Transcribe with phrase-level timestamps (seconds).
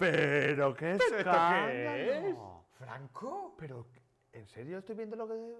[0.00, 2.36] ¿Pero qué es ¿Pero esto qué es?
[2.78, 3.54] ¿Franco?
[3.58, 3.86] Pero,
[4.32, 5.56] ¿en serio estoy viendo lo que...?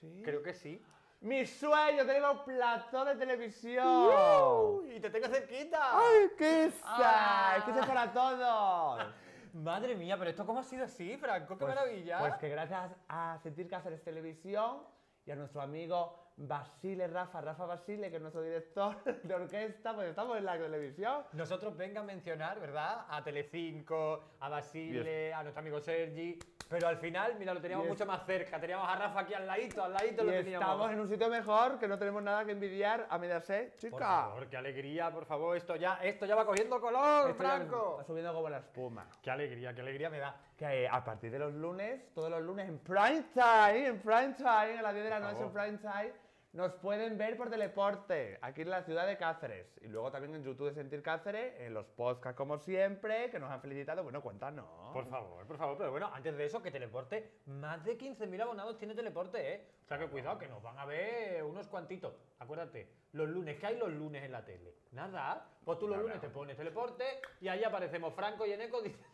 [0.00, 0.22] Sí.
[0.24, 0.82] Creo que sí.
[1.20, 2.06] ¡Mi sueño!
[2.06, 4.90] ¡Tenemos plató de televisión!
[4.90, 5.78] ¡Y te tengo cerquita!
[5.92, 6.80] ¡Ay, qué es!
[6.84, 7.56] Ah.
[7.58, 9.06] ¡Es que es para todos!
[9.52, 12.18] Madre mía, pero esto cómo ha sido así, Franco, qué maravilla.
[12.20, 14.78] Pues que gracias a Sentir Cáceres Televisión
[15.26, 20.08] y a nuestro amigo Basile Rafa, Rafa Basile, que es nuestro director de orquesta, pues
[20.08, 21.22] estamos en la televisión.
[21.32, 23.06] Nosotros venga a mencionar, ¿verdad?
[23.08, 26.38] A Telecinco, a Basile, a nuestro amigo Sergi.
[26.68, 28.58] Pero al final, mira, lo teníamos mucho más cerca.
[28.58, 30.66] Teníamos a Rafa aquí al ladito, al ladito Y lo teníamos.
[30.68, 33.90] estamos en un sitio mejor, que no tenemos nada que envidiar a Mediaset, chica.
[33.90, 35.56] Por favor, qué alegría, por favor.
[35.56, 37.96] Esto ya, esto ya va cogiendo color, Esto Franco.
[37.98, 39.06] va subiendo como la espuma.
[39.22, 40.34] Qué alegría, qué alegría me da.
[40.56, 44.78] Que a partir de los lunes, todos los lunes en prime time, en prime time,
[44.78, 46.12] a las 10 de la noche en prime time,
[46.52, 49.78] nos pueden ver por Teleporte, aquí en la ciudad de Cáceres.
[49.80, 53.50] Y luego también en YouTube de Sentir Cáceres, en los podcasts como siempre, que nos
[53.50, 54.02] han felicitado.
[54.02, 54.66] Bueno, cuéntanos.
[54.92, 55.78] Por favor, por favor.
[55.78, 59.66] Pero bueno, antes de eso, que Teleporte, más de 15.000 abonados tiene Teleporte, ¿eh?
[59.84, 62.14] O sea que cuidado, que nos van a ver unos cuantitos.
[62.38, 64.74] Acuérdate, los lunes, ¿qué hay los lunes en la tele?
[64.90, 65.48] Nada.
[65.64, 67.04] Pues tú los lunes te pones Teleporte
[67.40, 69.08] y ahí aparecemos Franco y Eneco diciendo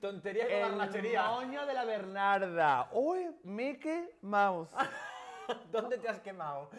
[0.00, 2.90] tonterías y El moño de la Bernarda.
[2.92, 4.70] Uy, Mickey Mouse.
[5.72, 6.70] ¿Dónde te has quemado?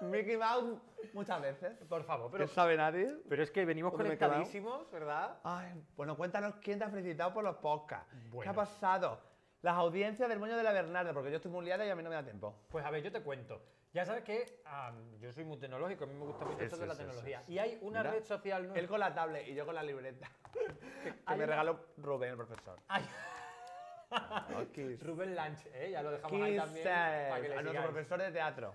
[0.00, 0.78] Mickey Mouse
[1.12, 1.76] muchas veces.
[1.88, 3.16] Por favor, ¿Qué pero, sabe nadie?
[3.28, 5.38] pero es que venimos conectadísimos, ¿verdad?
[5.44, 8.08] Ay, bueno, cuéntanos quién te ha felicitado por los podcasts.
[8.10, 8.50] ¿Qué Bueno.
[8.50, 9.20] ha pasado?
[9.62, 12.02] Las audiencias del moño de la Bernarda, porque yo estoy muy liada y a mí
[12.02, 12.54] no me da tiempo.
[12.68, 13.62] Pues a ver, yo te cuento.
[13.92, 16.86] Ya sabes que ah, yo soy muy tecnológico, a mí me gusta mucho esto de
[16.86, 17.44] la tecnología.
[17.46, 18.78] Y hay una Mira, red social nueva.
[18.80, 20.28] Él con la tablet y yo con la libreta.
[20.52, 22.80] que me una- regaló Rubén, el profesor.
[22.88, 23.04] Ay,
[24.74, 25.02] Kiss.
[25.02, 25.90] Rubén Lanch, ¿eh?
[25.90, 26.84] ya lo dejamos ahí también
[27.30, 28.74] para que le a nuestro profesor de teatro.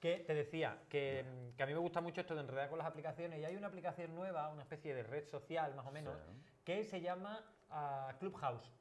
[0.00, 2.78] Que te decía que, mm, que a mí me gusta mucho esto de enredar con
[2.78, 6.16] las aplicaciones y hay una aplicación nueva, una especie de red social más o menos,
[6.64, 8.72] que se llama ah, Clubhouse.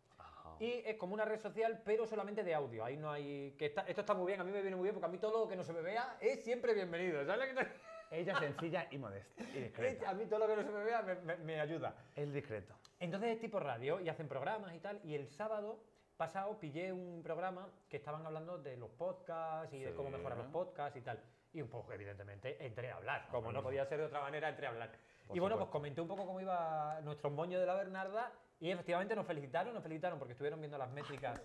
[0.60, 2.84] Y es como una red social, pero solamente de audio.
[2.84, 3.56] Ahí no hay.
[3.58, 5.18] Que está- esto está muy bien, a mí me viene muy bien porque a mí
[5.18, 7.24] todo lo que no se me vea es siempre bienvenido.
[7.26, 9.42] ¿Sabes lo que te- Ella sencilla y modesta.
[9.44, 10.10] Y discreta.
[10.10, 11.96] A mí todo lo que no se me vea me, me- me ayuda.
[12.16, 12.76] Es discreto.
[13.00, 15.00] Entonces es tipo radio y hacen programas y tal.
[15.04, 15.80] Y el sábado
[16.22, 20.18] pasado pillé un programa que estaban hablando de los podcasts y de cómo Sí.
[20.18, 21.20] mejorar los podcasts y tal.
[21.52, 23.28] Y un poco, evidentemente, entré a hablar.
[23.32, 24.92] Como no podía ser de otra manera, entré a hablar.
[25.26, 25.72] Por y bueno, pues supuesto.
[25.72, 28.32] comenté un poco cómo iba nuestro moño de la Bernarda.
[28.60, 31.42] Y efectivamente nos felicitaron, nos felicitaron porque estuvieron viendo las métricas.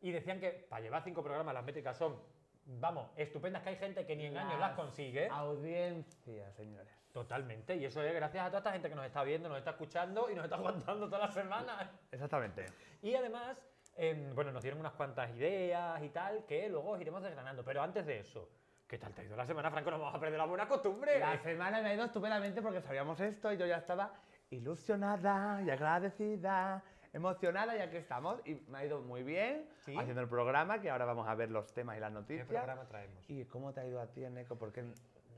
[0.00, 2.20] Y decían que para llevar cinco programas las métricas son,
[2.66, 5.28] vamos, estupendas, que hay gente que ni en años las consigue.
[5.28, 6.92] Audiencia, señores.
[7.12, 7.76] Totalmente.
[7.76, 10.28] Y eso es gracias a toda esta gente que nos está viendo, nos está escuchando
[10.28, 11.88] y nos está aguantando todas las semanas.
[12.10, 12.66] Exactamente.
[13.00, 13.56] Y además,
[13.98, 17.64] em, bueno, nos dieron unas cuantas ideas y tal que luego os iremos desgranando.
[17.64, 18.48] Pero antes de eso,
[18.86, 19.90] ¿qué tal te ha ido la semana, Franco?
[19.90, 21.18] No vamos a perder la buena costumbre.
[21.18, 24.12] La semana me ha ido estupendamente porque sabíamos esto y yo ya estaba
[24.50, 26.82] ilusionada y agradecida,
[27.12, 28.40] emocionada y aquí estamos.
[28.46, 29.96] Y me ha ido muy bien ¿Sí?
[29.98, 32.46] haciendo el programa, que ahora vamos a ver los temas y las ¿Qué noticias.
[32.46, 33.28] programa traemos?
[33.28, 34.56] ¿Y cómo te ha ido a ti, Eneco?
[34.56, 34.84] Porque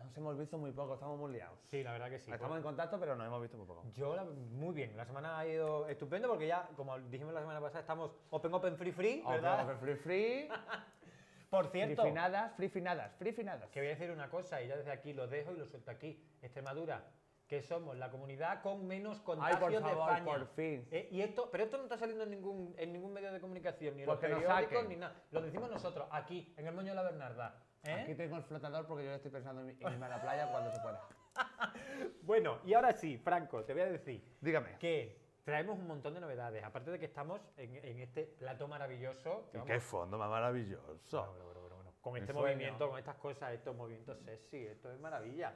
[0.05, 1.59] nos hemos visto muy poco, estamos muy liados.
[1.71, 2.31] Sí, la verdad que sí.
[2.33, 3.85] Estamos en contacto, pero nos hemos visto muy poco.
[3.95, 7.61] Yo, la- muy bien, la semana ha ido estupendo porque ya, como dijimos la semana
[7.61, 9.55] pasada, estamos Open Open Free Free, ¿verdad?
[9.65, 10.49] Open, open, free, free,
[11.51, 13.69] Por free cierto, finadas, free finadas, free finadas.
[13.71, 15.91] que voy a decir una cosa y ya desde aquí lo dejo y lo suelto
[15.91, 16.23] aquí.
[16.43, 17.05] Extremadura,
[17.49, 20.25] que somos la comunidad con menos Ay, contagios por de favor, España.
[20.25, 20.87] por fin.
[20.93, 23.97] Eh, y esto, pero esto no está saliendo en ningún, en ningún medio de comunicación,
[23.97, 25.25] ni en Pues los periódicos, ni nada.
[25.33, 27.61] Lo decimos nosotros, aquí, en el Moño de la Bernarda.
[27.85, 27.93] ¿Eh?
[28.03, 30.81] Aquí tengo el flotador porque yo estoy pensando en irme a la playa cuando se
[30.81, 31.01] pueda.
[32.23, 34.77] Bueno, y ahora sí, Franco, te voy a decir Dígame.
[34.79, 36.63] que traemos un montón de novedades.
[36.65, 39.49] Aparte de que estamos en, en este plato maravilloso.
[39.53, 40.99] que vamos- fondo más maravilloso.
[41.11, 41.93] Bueno, bueno, bueno.
[42.01, 42.47] Con este sueño.
[42.47, 45.55] movimiento, con estas cosas, estos movimientos sexy, esto es maravilla.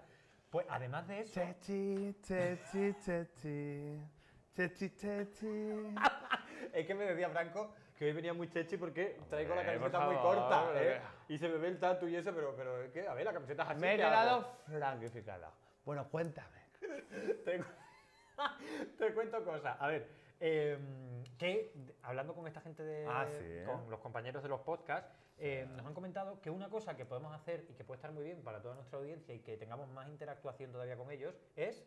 [0.50, 4.00] Pues además de eso, Teti, teti, teti.
[4.54, 5.94] Teti, teti.
[6.72, 10.00] es que me decía Franco que hoy venía muy chechi porque traigo la Hombre, camiseta
[10.06, 11.00] muy corta, ¿eh?
[11.28, 13.32] Y se me ve el tatu y eso, pero, pero es que, a ver, la
[13.32, 13.80] camiseta es así.
[13.80, 15.50] Me he ¿qué quedado franquificada.
[15.84, 16.58] Bueno, cuéntame.
[17.44, 17.64] te, cu-
[18.98, 19.76] te cuento cosas.
[19.80, 20.08] A ver,
[20.40, 20.78] eh,
[21.38, 21.72] que
[22.02, 23.06] hablando con esta gente de.
[23.08, 23.64] Ah, sí, ¿eh?
[23.64, 27.32] con los compañeros de los podcasts, eh, nos han comentado que una cosa que podemos
[27.34, 30.08] hacer y que puede estar muy bien para toda nuestra audiencia y que tengamos más
[30.08, 31.84] interactuación todavía con ellos es.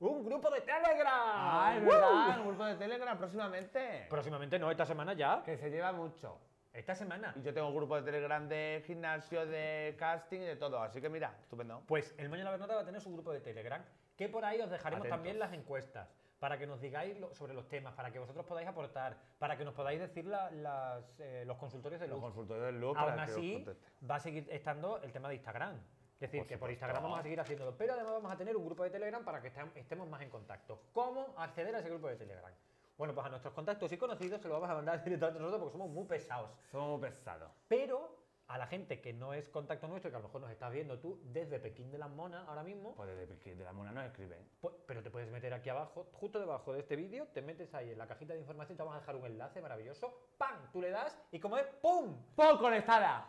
[0.00, 1.12] ¡Un grupo de Telegram!
[1.12, 4.06] Ah, es verdad, un grupo de Telegram próximamente.
[4.08, 5.42] Próximamente no, esta semana ya.
[5.44, 6.38] Que se lleva mucho.
[6.72, 7.32] Esta semana.
[7.36, 10.80] Y yo tengo un grupo de Telegram de gimnasio, de casting y de todo.
[10.80, 11.82] Así que mira, estupendo.
[11.88, 13.82] Pues el Moño de la Bernarda va a tener su grupo de Telegram,
[14.16, 15.16] que por ahí os dejaremos Atentos.
[15.16, 18.68] también las encuestas, para que nos digáis lo- sobre los temas, para que vosotros podáis
[18.68, 22.24] aportar, para que nos podáis decir la- las, eh, los consultorios de Los luz.
[22.26, 23.66] consultorios del look Aún así,
[24.08, 25.80] va a seguir estando el tema de Instagram.
[26.18, 26.70] Es decir, Por que por.
[26.70, 29.40] Instagram vamos a seguir haciéndolo, pero además vamos a tener un grupo de Telegram para
[29.40, 30.82] que estem- estemos más en contacto.
[30.92, 32.50] ¿Cómo acceder a ese grupo de Telegram?
[32.96, 35.60] Bueno, pues a nuestros contactos y conocidos se lo vamos a mandar directamente a nosotros
[35.60, 36.50] porque somos muy pesados.
[36.72, 37.52] Somos muy pesados.
[37.68, 38.18] Pero
[38.48, 40.98] a la gente que no es contacto nuestro, que a lo mejor nos estás viendo
[40.98, 44.04] tú desde Pekín de las Monas ahora mismo, Pues desde que de la mona nos
[44.06, 44.42] escriben.
[44.60, 47.90] pues- pero te puedes meter aquí abajo, justo debajo de este vídeo, te metes ahí
[47.92, 50.72] en la cajita de información, te vamos a dejar un enlace maravilloso, ¡pam!
[50.72, 52.16] Tú le das y como es, ¡pum!
[52.34, 52.58] ¡Pum!
[52.58, 53.28] Conectada.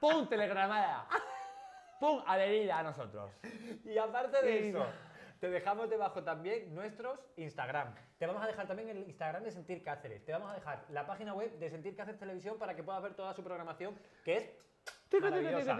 [0.00, 0.26] ¡Pum!
[0.28, 1.06] Telegramada.
[2.00, 2.22] ¡Pum!
[2.26, 3.30] Adherida a nosotros.
[3.84, 4.86] Y aparte de eso,
[5.40, 7.94] te dejamos debajo también nuestros Instagram.
[8.18, 10.24] Te vamos a dejar también el Instagram de Sentir Cáceres.
[10.24, 13.14] Te vamos a dejar la página web de Sentir Cáceres Televisión para que puedas ver
[13.14, 15.78] toda su programación, que es maravillosa.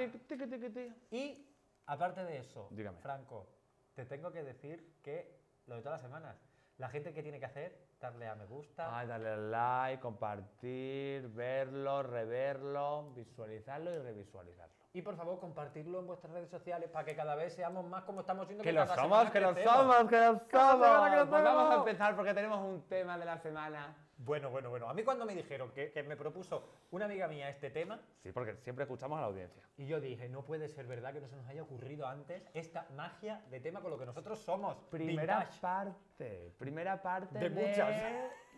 [1.11, 1.49] Y
[1.87, 2.99] aparte de eso, Dígame.
[2.99, 3.49] Franco,
[3.95, 6.37] te tengo que decir que lo de todas las semanas,
[6.79, 8.99] la gente que tiene que hacer, darle a me gusta.
[8.99, 14.74] Ay, darle al like, compartir, verlo, reverlo, visualizarlo y revisualizarlo.
[14.95, 18.21] Y por favor, compartirlo en vuestras redes sociales para que cada vez seamos más como
[18.21, 18.63] estamos siendo.
[18.63, 21.27] Que lo cada somos, que lo somos, que lo somos.
[21.29, 23.97] Pues vamos a empezar porque tenemos un tema de la semana.
[24.19, 24.89] Bueno, bueno, bueno.
[24.89, 26.63] A mí cuando me dijeron que, que me propuso
[26.93, 29.61] una amiga mía este tema, Sí, porque siempre escuchamos a la audiencia.
[29.77, 32.87] y yo dije, no puede ser verdad que no se nos haya ocurrido antes esta
[32.95, 34.77] magia de tema con lo que nosotros somos.
[34.93, 35.61] Primera vintage.
[35.61, 37.91] parte, primera parte De de, muchas.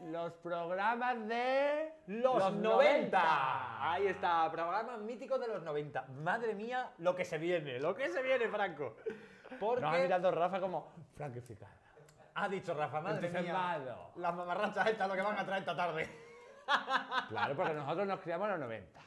[0.05, 3.93] Los programas de Los, 90.
[3.93, 6.07] Ahí está, programas míticos de los 90.
[6.23, 8.97] Madre mía, lo que se viene, lo que se viene, Franco.
[9.59, 11.73] Porque Nos ha mirado Rafa como franquificada.
[12.35, 14.11] ha dicho Rafa, madre mía, Entusiasmado.
[14.17, 16.09] las mamarrachas estas lo que van a traer esta tarde.
[17.29, 19.01] Claro, porque nosotros nos criamos en los 90.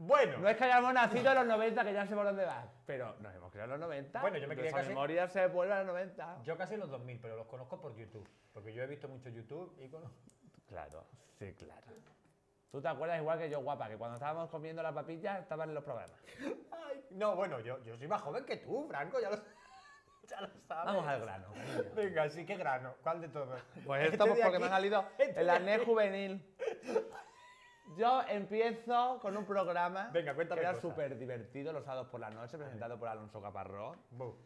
[0.00, 2.64] Bueno, No es que hayamos nacido en los 90, que ya sé por dónde va,
[2.86, 4.20] pero nos hemos criado en los 90.
[4.20, 6.38] Bueno, yo me Nuestra casi- memoria se vuelve a los 90.
[6.44, 8.28] yo casi los 2000, pero los conozco por YouTube.
[8.54, 10.14] Porque yo he visto mucho YouTube y conozco...
[10.68, 11.04] Claro,
[11.38, 11.82] sí, claro.
[12.70, 15.74] ¿Tú te acuerdas igual que yo, guapa, que cuando estábamos comiendo las papillas estaban en
[15.74, 16.14] los programas?
[16.70, 19.36] Ay, no, bueno, yo, yo soy más joven que tú, Franco, ya lo,
[20.28, 20.84] ya lo sabes.
[20.86, 21.48] Vamos al grano.
[21.96, 22.94] Venga, sí, qué grano.
[23.02, 23.60] ¿Cuál de todos?
[23.84, 25.84] Pues Este esto de pues, porque me ha salido este el acné aquí.
[25.86, 26.54] juvenil.
[27.98, 30.90] Yo empiezo con un programa Venga, cuéntame que era cosas.
[30.90, 33.98] súper divertido los sábados por la noche, presentado por Alonso Caparrós.
[34.10, 34.36] Bu.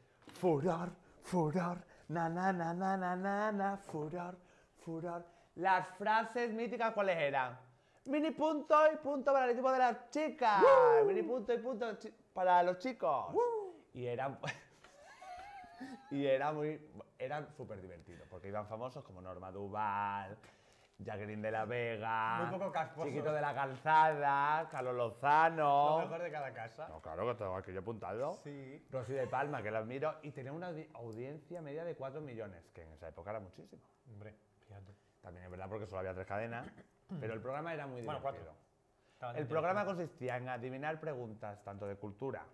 [0.40, 0.90] Furor,
[1.22, 1.78] furor,
[2.08, 4.37] na na na na na na na, furor,
[4.78, 5.25] furor.
[5.56, 7.58] Las frases míticas, ¿cuáles eran?
[8.06, 10.62] Mini punto y punto para el equipo de las chicas.
[11.06, 13.34] Mini punto y punto chi- para los chicos.
[13.93, 14.38] Y eran.
[16.10, 16.81] y era muy.
[17.19, 20.37] Eran súper divertidos, porque iban famosos como Norma Duval,
[21.04, 23.10] Jacqueline de la Vega, Muy poco casposos.
[23.10, 26.00] Chiquito de la Calzada, Carlos Lozano.
[26.00, 26.88] Lo mejor de cada casa.
[26.88, 28.40] No, claro que tengo aquí apuntado.
[28.44, 28.87] Sí.
[28.90, 32.62] Rosy de Palma, que la admiro, y tenía una audi- audiencia media de 4 millones,
[32.75, 33.82] que en esa época era muchísimo.
[34.08, 34.34] Hombre,
[34.66, 34.94] fíjate.
[35.20, 36.66] También es verdad porque solo había tres cadenas,
[37.20, 38.44] pero el programa era muy Bueno, divertido.
[38.46, 38.62] cuatro.
[39.14, 42.44] Estaban El programa consistía en adivinar preguntas tanto de cultura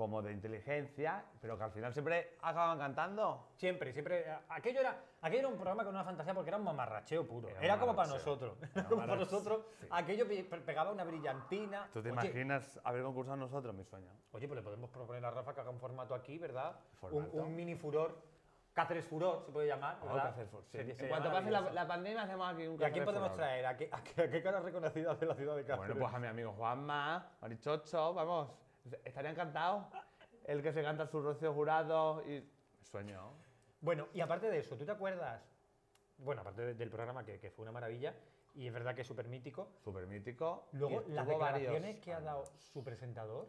[0.00, 3.48] como de inteligencia, pero que al final siempre acababan cantando.
[3.56, 4.20] Siempre, siempre.
[4.30, 7.50] eh, Aquello era, aquello era un programa con una fantasía porque era un mamarracheo puro.
[7.50, 8.56] Era Era, como para nosotros.
[8.74, 9.66] Era como para nosotros.
[9.78, 9.86] sí.
[9.90, 11.86] Aquello pe- pe- pegaba una brillantina.
[11.92, 14.10] ¿Tú te Oye, imaginas haber concursado nosotros, mi sueño?
[14.32, 16.76] Oye, pues le podemos proponer a Rafa que haga un formato aquí, ¿verdad?
[16.92, 17.36] Un, ¿Formato?
[17.36, 18.30] un mini furor.
[18.72, 19.98] Cáceres Furor se puede llamar.
[20.02, 20.14] Oh.
[20.14, 20.78] Cáceres Furor, sí.
[20.78, 23.36] En cuanto pase la, la pandemia, hacemos aquí un ¿Y a quién Cáceres podemos Furor.
[23.36, 23.66] traer?
[23.66, 25.88] ¿A qué, a qué- a qué cara reconocida de la ciudad de Cáceres?
[25.88, 28.48] Bueno, pues a mi amigo Juanma, Marichocho, vamos,
[29.04, 29.88] estaría encantado.
[30.44, 32.48] El que se canta su Rocío Jurado y...
[32.82, 33.32] Sueño.
[33.80, 35.42] Bueno, y aparte de eso, ¿tú te acuerdas?
[36.18, 38.14] Bueno, aparte de- del programa que, que fue una maravilla,
[38.54, 39.70] y es verdad que es súper mítico.
[39.84, 40.68] Súper mítico.
[40.72, 43.48] Luego, las declaraciones que ha dado su presentador.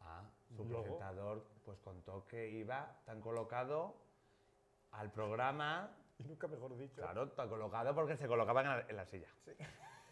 [0.00, 0.22] Ah,
[0.56, 3.94] su Luego- presentador pues contó que iba tan colocado
[4.92, 7.02] al programa, Y nunca mejor dicho.
[7.02, 9.28] claro, tan colocado porque se colocaba en la, en la silla.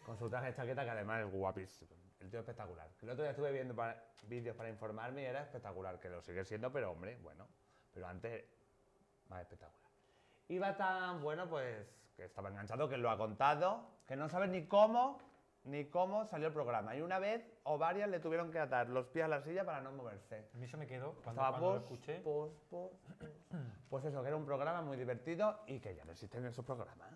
[0.05, 1.91] Con su traje de chaqueta que además es guapísimo.
[2.21, 2.87] El tío espectacular.
[3.01, 6.45] El otro día estuve viendo para- vídeos para informarme y era espectacular, que lo sigue
[6.45, 7.47] siendo, pero hombre, bueno.
[7.91, 8.45] Pero antes,
[9.27, 9.91] más espectacular.
[10.47, 14.67] Iba tan bueno, pues, que estaba enganchado, que lo ha contado, que no sabe ni
[14.67, 15.19] cómo,
[15.63, 16.95] ni cómo salió el programa.
[16.95, 19.81] Y una vez o varias le tuvieron que atar los pies a la silla para
[19.81, 20.49] no moverse.
[20.53, 22.19] A mí se me quedó cuando, Estaba cuando lo pos, escuché.
[22.19, 23.29] pos, pos, pos.
[23.89, 27.09] Pues eso, que era un programa muy divertido y que ya no existen esos programas.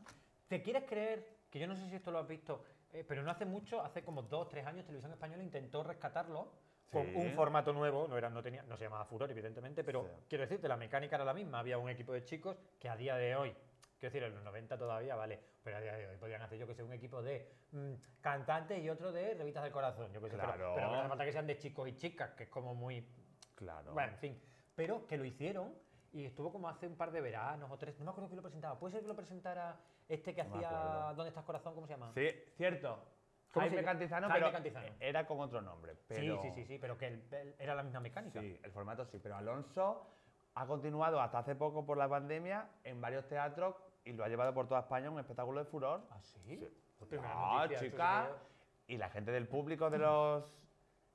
[0.48, 2.64] ¿Te quieres creer que yo no sé si esto lo has visto,
[2.96, 6.52] eh, pero no hace mucho, hace como dos, tres años, Televisión Española intentó rescatarlo
[6.92, 7.14] con Sí.
[7.16, 10.10] un formato nuevo, no, era, no, tenía, no se llamaba Furor, evidentemente, pero Sí.
[10.30, 11.60] quiero decirte, la mecánica era la misma.
[11.60, 13.52] Había un equipo de chicos que a día de hoy,
[14.00, 16.66] quiero decir, en los 90 todavía, vale, pero a día de hoy podían hacer yo
[16.68, 20.30] que sé, un equipo de mm, cantantes y otro de revistas del corazón, yo que
[20.30, 20.72] sé, pero- Claro.
[20.76, 23.06] pero, no hace falta que sean de chicos y chicas, que es como muy
[23.56, 23.92] Claro.
[23.94, 24.42] bueno, en fin.
[24.76, 25.74] Pero que lo hicieron
[26.16, 28.00] y estuvo como hace un par de veranos o tres.
[28.00, 28.80] No me acuerdo quién lo presentaba.
[28.80, 30.70] ¿Puede ser que lo presentara este que No hacía.
[31.14, 31.76] ¿Dónde estás corazón?
[31.76, 32.12] ¿Cómo se llama?
[32.14, 33.00] Sí, cierto.
[33.52, 33.84] ¿Cómo se Jaime?
[33.84, 34.88] Cantizano, Jaime pero Cantizano.
[35.02, 35.96] era con otro nombre.
[36.08, 38.40] Pero, Sí, sí, sí, sí, pero que el- el- era la misma mecánica.
[38.40, 40.08] Sí, el formato sí, pero Alonso
[40.56, 44.54] ha continuado hasta hace poco por la pandemia en varios teatros y lo ha llevado
[44.54, 46.02] por toda España un espectáculo de furor.
[46.12, 46.66] ¿Ah, sí?
[46.98, 48.30] Pues Ah, noticia, chica.
[48.88, 50.54] Y la gente del público, de los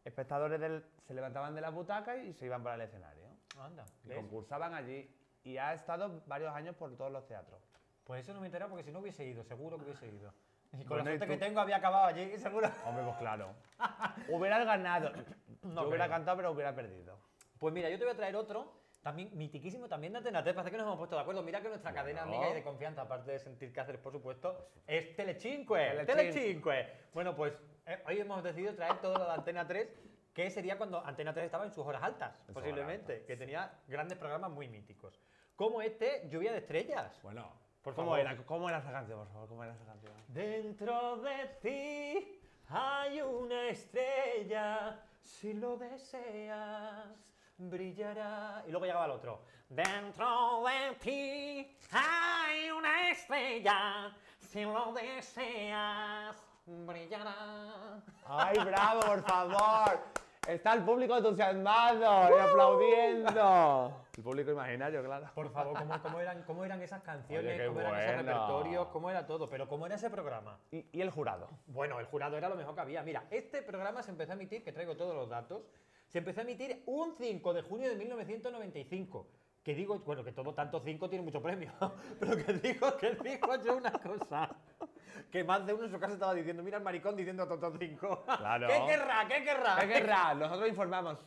[0.04, 3.19] espectadores del, se levantaban de las butacas y se iban para el escenario.
[3.58, 4.18] Anda, Y ¿ves?
[4.18, 5.10] concursaban allí.
[5.42, 7.60] Y ha estado varios años por todos los teatros.
[8.04, 10.32] Pues eso no me he enterado porque si no hubiese ido, seguro que hubiese ido.
[10.72, 12.70] Y con Bueno, la ¿y suerte que tengo había acabado allí, seguro.
[12.86, 13.54] Hombre, pues claro.
[14.28, 15.10] Hubieras ganado.
[15.62, 17.18] No Yo hubiera cantado, pero hubiera perdido.
[17.58, 20.70] Pues mira, yo te voy a traer otro, también mitiquísimo, también de Antena 3, parece
[20.70, 21.42] que nos hemos puesto de acuerdo.
[21.42, 22.36] Mira que nuestra cadena Bueno.
[22.38, 25.74] amiga y de confianza, aparte de sentir que hacer, por supuesto, es Telecinque.
[25.74, 26.88] Telecin- Telecinque.
[27.12, 27.52] Bueno, pues
[27.84, 29.86] eh, hoy hemos decidido traer todo lo de Antena 3,
[30.32, 34.16] que sería cuando Antena 3 estaba en sus horas altas, sus posiblemente, que tenía grandes
[34.18, 35.20] programas muy míticos.
[35.56, 37.20] Como este, Lluvia de Estrellas.
[37.22, 38.20] Bueno, Por ¿cómo favor.
[38.20, 39.48] era, ¿cómo era esa canción, por favor?
[39.48, 40.12] ¿Cómo era esa canción?
[40.28, 47.08] Dentro de ti hay una estrella, si lo deseas,
[47.58, 48.62] brillará.
[48.66, 49.42] Y luego llegaba el otro.
[49.68, 56.36] Dentro de ti hay una estrella, si lo deseas,
[56.86, 58.02] brillará.
[58.26, 60.00] ¡Ay, bravo, por favor!
[60.48, 63.92] Está el público entusiasmado y aplaudiendo.
[64.16, 65.30] El público imaginario, claro.
[65.34, 67.54] Por favor, ¿cómo, cómo eran, cómo eran esas canciones?
[67.54, 68.22] Oye, ¿Cómo eran esos bueno.
[68.22, 68.88] repertorios?
[68.88, 69.48] ¿Cómo era todo?
[69.48, 70.58] Pero ¿cómo era ese programa?
[70.70, 71.48] ¿Y, y el jurado?
[71.66, 73.02] Bueno, el jurado era lo mejor que había.
[73.02, 75.62] Mira, este programa se empezó a emitir, que traigo todos los datos,
[76.08, 79.26] se empezó a emitir un 5 de junio de 1995.
[79.62, 81.70] Que digo, bueno, que todo tanto 5 tiene mucho premio,
[82.18, 84.48] pero que digo, que digo yo una cosa.
[85.30, 88.24] Que más de uno en su casa estaba diciendo, mira el maricón diciendo Toto 5.
[88.38, 88.66] Claro.
[88.68, 89.28] ¿Qué querrá?
[89.28, 89.76] ¿Qué querrá?
[89.80, 90.34] ¿Qué querrá?
[90.34, 91.18] Nosotros informamos.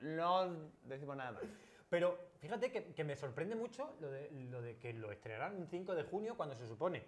[0.00, 0.50] No
[0.84, 1.42] decimos nada más.
[1.88, 5.66] Pero fíjate que, que me sorprende mucho lo de, lo de que lo estrenarán un
[5.68, 7.04] 5 de junio cuando se supone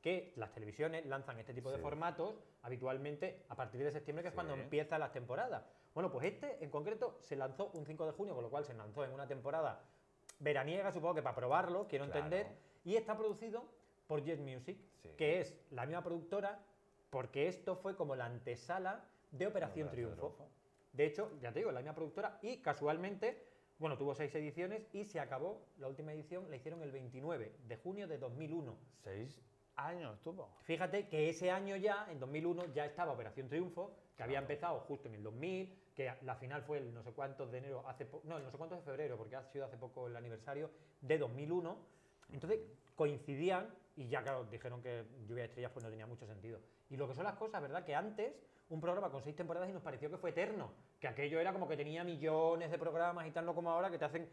[0.00, 1.82] que las televisiones lanzan este tipo de Sí.
[1.82, 5.64] formatos habitualmente a partir de septiembre, que es cuando empiezan las temporadas.
[5.92, 8.72] Bueno, pues este en concreto se lanzó un 5 de junio, con lo cual se
[8.74, 9.82] lanzó en una temporada
[10.38, 12.24] veraniega, supongo que para probarlo, quiero Claro.
[12.24, 12.46] entender,
[12.84, 13.64] y está producido
[14.06, 15.08] por Jet Music, Sí.
[15.16, 16.58] que es la misma productora,
[17.10, 20.34] porque esto fue como la antesala de Operación Operación Triunfo.
[20.36, 20.48] Triunfo.
[20.92, 23.46] De hecho, ya te digo, la misma productora y casualmente,
[23.78, 27.76] bueno, tuvo seis ediciones y se acabó, la última edición la hicieron el 29 de
[27.76, 28.76] junio de 2001.
[29.04, 29.40] Seis
[29.76, 30.50] años tuvo.
[30.62, 34.44] Fíjate que ese año ya, en 2001, ya estaba Operación Triunfo, que había Claro.
[34.52, 37.82] empezado justo en el 2000, que la final fue el no sé cuántos de enero,
[37.88, 40.70] hace no, el no sé cuántos de febrero, porque ha sido hace poco el aniversario
[41.00, 41.78] de 2001.
[42.32, 42.60] Entonces
[42.96, 46.58] coincidían y ya, claro, dijeron que Lluvia de Estrellas pues no tenía mucho sentido.
[46.88, 47.84] Y lo que son las cosas, ¿verdad?
[47.84, 48.32] Que antes
[48.70, 51.68] un programa con seis temporadas y nos pareció que fue eterno, que aquello era como
[51.68, 54.26] que tenía millones de programas y tal, no como ahora que te hacen...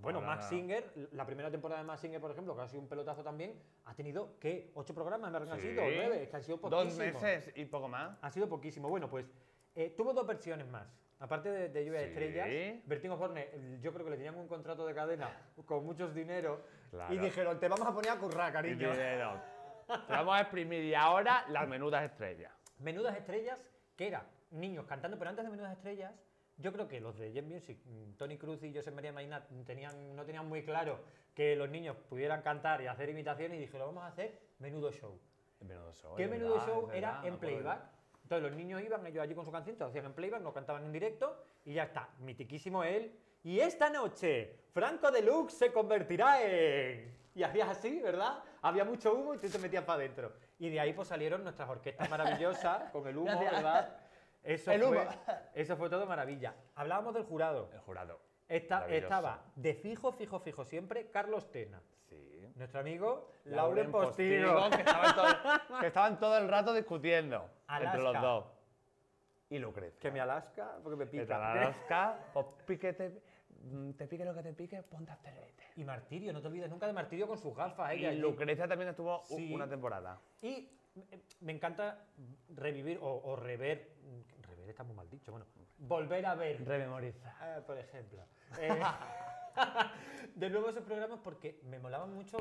[0.00, 0.48] Bueno, No, no, Max.
[0.48, 3.60] Singer, la primera temporada de Max Singer, por ejemplo, que ha sido un pelotazo también,
[3.84, 4.70] ha tenido, ¿qué?
[4.74, 5.30] ¿Ocho programas?
[5.30, 5.82] ¿Me han sido?
[5.82, 5.94] ¿O Sí.
[5.96, 6.22] nueve?
[6.22, 8.16] Es que han sido Dos meses y poco más.
[8.22, 8.88] Ha sido poquísimo.
[8.88, 9.26] Bueno, pues
[9.74, 10.86] eh, tuvo dos versiones más.
[11.20, 12.10] Aparte de, de Lluvia de Sí.
[12.12, 13.48] Estrellas, Bertín Osborne,
[13.80, 15.30] yo creo que le tenían un contrato de cadena
[15.66, 17.14] con muchos dinero Claro.
[17.14, 18.90] y dijeron, te vamos a poner a currar, cariño.
[18.90, 19.40] dinero.
[20.06, 22.52] Te vamos a exprimir y ahora las menudas estrellas.
[22.78, 23.58] Menudas Estrellas,
[23.96, 26.12] que era niños cantando, pero antes de Menudas Estrellas,
[26.58, 30.14] yo creo que los de Jet Music, mm, Tony Cruz y José María Maina, tenían,
[30.14, 31.00] no tenían muy claro
[31.34, 35.18] que los niños pudieran cantar y hacer imitaciones y dijeron, vamos a hacer Menudo Show.
[35.60, 36.14] Menudo show.
[36.16, 37.80] ¿Qué menudo verdad, show es era verdad, en playback?
[38.30, 40.92] Entonces los niños iban ellos allí con su canción, hacían en playback, no cantaban en
[40.92, 43.12] directo y ya está, mitiquísimo él.
[43.42, 47.12] Y esta noche, Franco Deluxe se convertirá en...
[47.34, 48.40] Y hacías así, ¿verdad?
[48.62, 50.32] Había mucho humo y tú te metías para adentro.
[50.60, 53.52] Y de ahí pues salieron nuestras orquestas maravillosas con el humo, Gracias.
[53.52, 53.96] ¿verdad?
[54.44, 55.10] Eso, El fue, humo.
[55.52, 56.54] eso fue todo maravilla.
[56.76, 57.68] Hablábamos del jurado.
[57.72, 58.20] El jurado.
[58.46, 61.82] Esta- estaba de fijo, fijo, fijo siempre Carlos Tena.
[62.08, 62.29] Sí.
[62.60, 64.52] Nuestro amigo Lauren Postigo.
[64.52, 65.26] Postigo, que, estaban todo,
[65.80, 68.20] que estaban todo el rato discutiendo entre los Alaska.
[68.20, 68.44] dos.
[69.48, 69.98] Y Lucrecia.
[69.98, 71.52] Que me alasca porque me Que pica.
[71.52, 73.22] Alaska, pues pique, te,
[73.62, 75.64] mm, te pique lo que te pique, ponte acelerete.
[75.76, 77.94] Y Martirio, no te olvides nunca de Martirio con sus gafas.
[77.94, 78.18] Y ella allí.
[78.20, 79.54] Lucrecia también estuvo Sí.
[79.54, 80.20] una temporada.
[80.42, 80.68] Y
[81.12, 82.04] eh, me encanta
[82.54, 83.88] revivir o, o rever.
[84.42, 85.46] Rever está muy mal dicho, bueno.
[85.78, 87.34] Volver a ver, Rememoriza.
[87.56, 88.22] eh, por ejemplo.
[88.60, 88.78] eh,
[90.34, 92.38] de nuevo esos programas porque me molaban mucho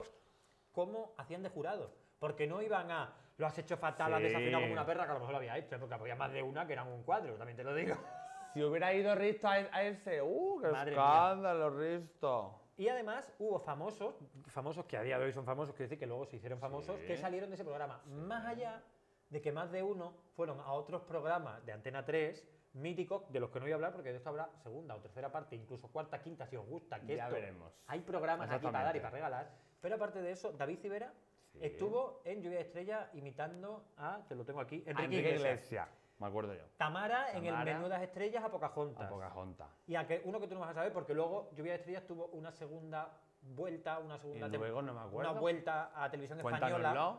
[0.71, 1.91] cómo hacían de jurado.
[2.19, 3.13] Porque no iban a.
[3.37, 4.25] Lo has hecho fatal, has Sí.
[4.25, 6.43] desafinado como una perra, que a lo mejor lo había hecho, porque había más de
[6.43, 7.95] una que eran un cuadro, también te lo digo.
[8.53, 10.99] Si hubiera ido Risto a, a ese, ¡uh, qué Madre mía.
[10.99, 12.59] escándalo, Risto!
[12.77, 14.15] Y además hubo famosos,
[14.47, 16.99] famosos que a día de hoy son famosos, quiero decir que luego se hicieron famosos,
[17.01, 18.01] que salieron de ese programa.
[18.07, 18.81] Más allá
[19.29, 23.49] de que más de uno fueron a otros programas de Antena 3 míticos, de los
[23.49, 26.19] que no voy a hablar porque de esto habrá segunda o tercera parte, incluso cuarta,
[26.21, 26.99] quinta, si os gusta.
[27.01, 27.73] Que Ya esto- veremos.
[27.87, 29.51] Hay programas aquí para dar y para regalar.
[29.81, 31.13] Pero aparte de eso, David Civera
[31.61, 35.45] estuvo en Lluvia de Estrellas imitando a, te lo tengo aquí, Enrique, Enrique Iglesias.
[35.55, 36.63] Iglesias, me acuerdo yo.
[36.77, 37.73] Tamara, en el Tamara.
[37.77, 39.07] Menudas Estrellas a Pocahontas.
[39.07, 39.67] A Pocahontas.
[39.87, 42.05] Y a que, uno que tú no vas a saber, porque luego Lluvia de Estrellas
[42.05, 43.11] tuvo una segunda
[43.41, 45.31] vuelta, una segunda luego no me acuerdo.
[45.31, 47.17] una vuelta a televisión española.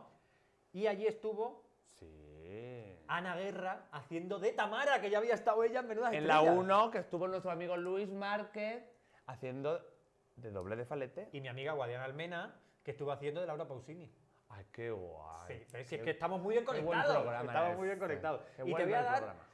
[0.71, 2.30] Y allí estuvo Sí.
[3.07, 6.57] Ana Guerra haciendo de Tamara, que ya había estado ella en Menudas En la Estrellas.
[6.59, 8.83] 1, que estuvo nuestro amigo Luis Márquez
[9.27, 9.79] haciendo
[10.35, 11.29] de doble de falete.
[11.31, 14.11] Y mi amiga Guadiana Almena, que estuvo haciendo de Laura Pausini.
[14.49, 15.59] Ay, qué guay.
[15.59, 17.25] Sí, pero si es que estamos muy bien conectados.
[17.43, 18.41] Estamos muy bien conectados.
[18.55, 19.45] Qué y te voy a dar, programa.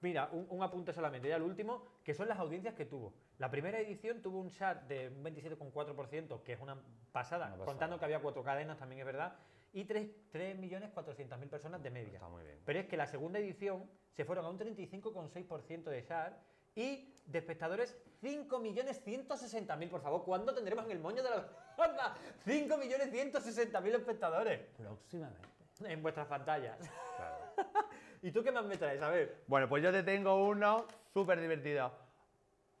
[0.00, 3.14] mira, un, un apunte solamente, ya el último, que son las audiencias que tuvo.
[3.38, 6.76] La primera edición tuvo un chat de un 27,4%, que es una
[7.10, 7.64] pasada, Una pasada.
[7.66, 9.34] contando que había cuatro cadenas, también es verdad,
[9.74, 12.14] y 3.400.000 personas de media.
[12.14, 12.60] Está muy bien.
[12.64, 16.32] Pero es que la segunda edición se fueron a un 35,6% de share
[16.76, 19.90] y de espectadores 5.160.000.
[19.90, 22.14] Por favor, ¿cuándo tendremos en el moño de la banda
[22.46, 25.48] 5.160.000 espectadores Próximamente.
[25.80, 26.78] en vuestras pantallas?
[27.16, 27.36] Claro.
[28.22, 29.02] ¿Y tú qué más me traes?
[29.02, 29.42] A ver.
[29.48, 31.92] Bueno, pues yo te tengo uno súper divertido.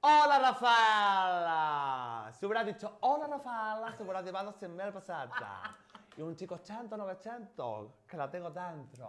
[0.00, 2.32] ¡Hola, Rafaela!
[2.38, 3.92] Si hubieras dicho ¡Hola, Rafaela!
[3.96, 5.83] Se hubiera llevado 100.000 pesetas.
[6.16, 9.08] Y un chico chanto, 900, que la tengo dentro.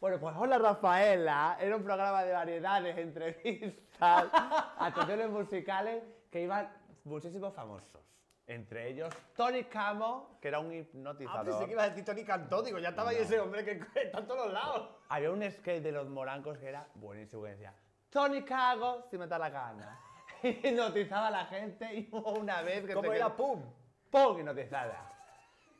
[0.00, 4.26] Bueno, pues Hola, Rafaela era un programa de variedades, entrevistas,
[4.78, 6.70] actuaciones musicales que iban
[7.04, 8.00] muchísimos famosos.
[8.46, 11.68] Entre ellos, Tony Camo, que era un hipnotizador.
[11.68, 13.22] ibas a decir Tony Cantó, digo, ya estaba ahí No.
[13.22, 14.88] ese hombre que está en todos lados.
[15.08, 17.74] Había un skate de los morancos que era buenísimo, que decía,
[18.10, 19.98] Tony Cago si me da la gana.
[20.42, 23.26] Hipnotizaba a la gente y hubo una vez que ¿Cómo era?
[23.26, 23.62] quedó- ¡Pum!
[24.10, 24.38] ¡Pum!
[24.38, 25.12] Hipnotizada.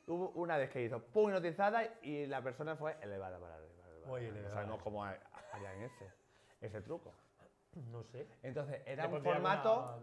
[0.08, 1.28] Hubo una vez que hizo ¡pum!
[1.28, 3.74] Hipnotizada y la persona fue elevada para arriba.
[4.06, 4.54] Muy No elevada.
[4.54, 5.18] sabemos cómo ha-
[5.52, 6.10] harían ese,
[6.60, 7.14] ese truco.
[7.92, 8.26] No sé.
[8.42, 10.02] Entonces, era un formato...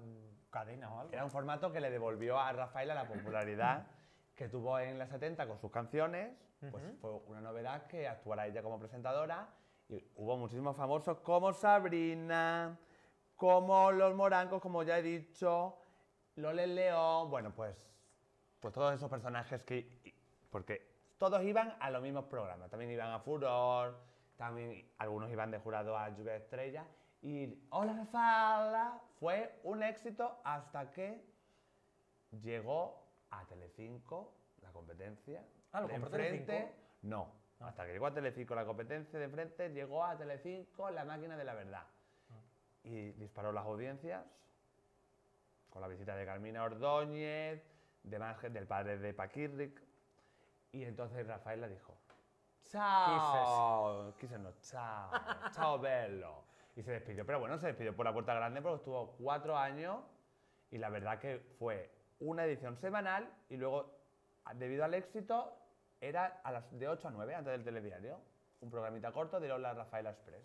[0.51, 1.11] cadena o algo.
[1.13, 3.87] Era un formato que le devolvió a Rafaela la popularidad
[4.35, 6.31] que tuvo en la 70 con sus canciones.
[6.71, 6.95] Pues Ujú.
[7.01, 9.49] fue una novedad que actuara ella como presentadora.
[9.89, 12.77] Y hubo muchísimos famosos como Sabrina,
[13.35, 15.77] como Los Morancos, como ya he dicho,
[16.35, 17.29] Lole León.
[17.29, 17.75] Bueno, pues,
[18.59, 19.94] pues todos esos personajes que.
[20.55, 22.69] Porque todos iban a los mismos programas.
[22.69, 23.99] También iban a Furor,
[24.37, 26.85] también algunos iban de jurado a Lluvia de Estrella.
[27.21, 31.21] Y Hola Rafaela fue un éxito hasta que
[32.41, 35.43] llegó a Telecinco, la competencia.
[35.73, 36.45] Ah, ¿lo de enfrente.
[36.45, 36.75] Telecinco?
[37.01, 37.67] No, Ah.
[37.67, 41.43] hasta que llegó a Telecinco la competencia de enfrente, llegó a Telecinco la máquina de
[41.43, 41.83] la verdad.
[42.29, 42.39] Ah.
[42.85, 44.23] Y disparó las audiencias
[45.69, 47.61] con la visita de Carmina Ordóñez,
[48.03, 49.84] de más gente, del padre de Paquirric.
[50.75, 51.95] Y entonces Rafaela dijo,
[52.69, 55.09] chao, Kisses no, chao,
[55.51, 56.43] chao bello.
[56.75, 60.01] Y se despidió, pero bueno, se despidió por la puerta grande porque estuvo cuatro años
[60.71, 63.97] y la verdad que fue una edición semanal y luego,
[64.55, 65.55] debido al éxito,
[66.01, 68.19] era a las de 8 a 9 antes del telediario.
[68.59, 70.43] Un programita corto de Hola Rafaela Express.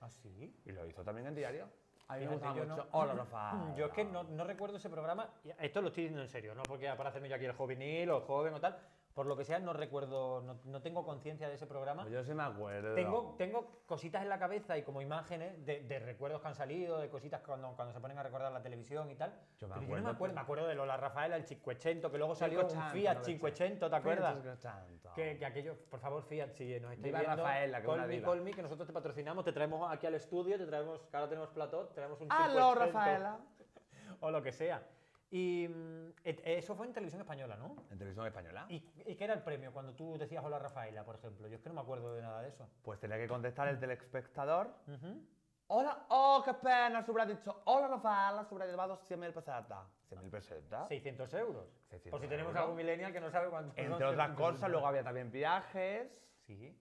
[0.00, 0.54] ¿Ah, sí?
[0.66, 1.68] Y lo hizo también en diario.
[2.08, 2.64] A mí me mucho.
[2.66, 3.74] no- Hola Rafaela.
[3.76, 5.30] Yo es que no, no recuerdo ese programa.
[5.58, 8.20] Esto lo estoy diciendo en serio, no porque para hacerme yo aquí el juvenil o
[8.22, 8.78] joven o tal.
[9.14, 12.02] Por lo que sea, no recuerdo, no, no tengo conciencia de ese programa.
[12.02, 12.94] Pues yo sí me acuerdo.
[12.94, 16.98] Tengo, tengo cositas en la cabeza y como imágenes de, de recuerdos que han salido,
[16.98, 19.34] de cositas cuando, cuando se ponen a recordar la televisión y tal.
[19.58, 20.34] Yo me Pero acuerdo, no me acuerdo.
[20.34, 23.50] Me acuerdo de Lola Rafaela, el Cinquecento, que luego salió un 500, Fiat 900.
[23.50, 24.38] 500, ¿te acuerdas?
[25.14, 28.06] Que, que aquello, por favor, Fiat, si nos estáis Viva viendo, Rafaela, que call una
[28.06, 28.28] me, diva.
[28.28, 31.28] call me, que nosotros te patrocinamos, te traemos aquí al estudio, te traemos, que ahora
[31.28, 33.38] tenemos plató, te traemos un ¡Aló, 500 Rafaela!
[34.20, 34.82] O lo que sea.
[35.34, 37.74] Y mm, et- eso fue en televisión española, ¿no?
[37.90, 38.66] En televisión española.
[38.68, 41.48] ¿Y, y qué era el premio cuando tú decías hola Rafaela, por ejemplo?
[41.48, 42.68] Yo es que no me acuerdo de nada de eso.
[42.82, 44.74] Pues tenía que contestar el telespectador.
[44.86, 45.26] Ujú.
[45.68, 49.86] Hola, oh, qué pena, se hubiera dicho, hola Rafaela, se hubiera llevado 100.000 pesetas.
[50.10, 50.88] ¿100.000 pesetas?
[50.88, 51.66] 600 euros.
[51.88, 52.60] 600 Por si tenemos euros.
[52.62, 56.12] algún millennial que no sabe cuánto Entre otras 600 cosas, luego había también viajes.
[56.46, 56.78] Sí.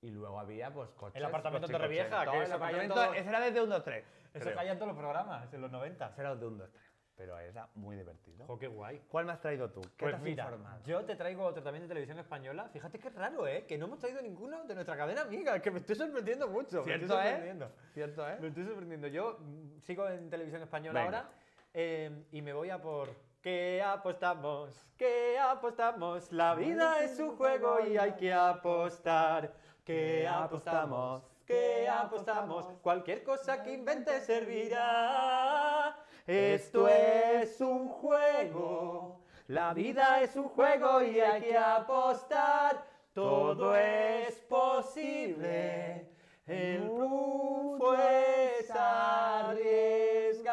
[0.00, 1.16] Y luego había, pues, coches.
[1.16, 4.04] El apartamento coche- Torrevieja, que El apartamento, ese era desde 1, 2, 3.
[4.32, 6.06] Eso caía en todos los programas, en los 90.
[6.08, 6.89] Ese era de 1, 2, 3.
[7.20, 8.46] Pero era muy divertido.
[8.46, 9.02] Jo, qué guay.
[9.10, 9.82] ¿Cuál me has traído tú?
[9.82, 10.82] ¿Qué Pues te has mira, informado?
[10.86, 12.70] yo te traigo otro también de televisión española.
[12.72, 13.66] Fíjate qué raro, ¿eh?
[13.66, 15.60] Que no hemos traído ninguno de nuestra cadena amiga.
[15.60, 16.82] Que me estoy sorprendiendo mucho.
[16.82, 17.24] me estoy ¿Cierto, eh?
[17.24, 17.72] sorprendiendo.
[17.92, 18.48] ¿Cierto, Me eh?
[18.48, 19.06] estoy sorprendiendo.
[19.08, 19.38] Yo
[19.82, 21.18] sigo en televisión española Venga.
[21.18, 21.30] ahora
[21.74, 23.10] eh, y me voy a por.
[23.42, 24.86] ¿Qué apostamos?
[24.96, 26.32] ¿Qué apostamos?
[26.32, 29.52] La vida es un juego y hay que apostar.
[29.84, 31.22] ¿Qué apostamos?
[31.44, 32.64] ¿Qué apostamos?
[32.80, 35.94] Cualquier cosa que inventes servirá.
[36.30, 39.20] Esto es un juego.
[39.48, 42.84] La vida es un juego y hay que apostar.
[43.12, 46.08] Todo es posible.
[46.46, 50.50] El triunfo es arriesgar.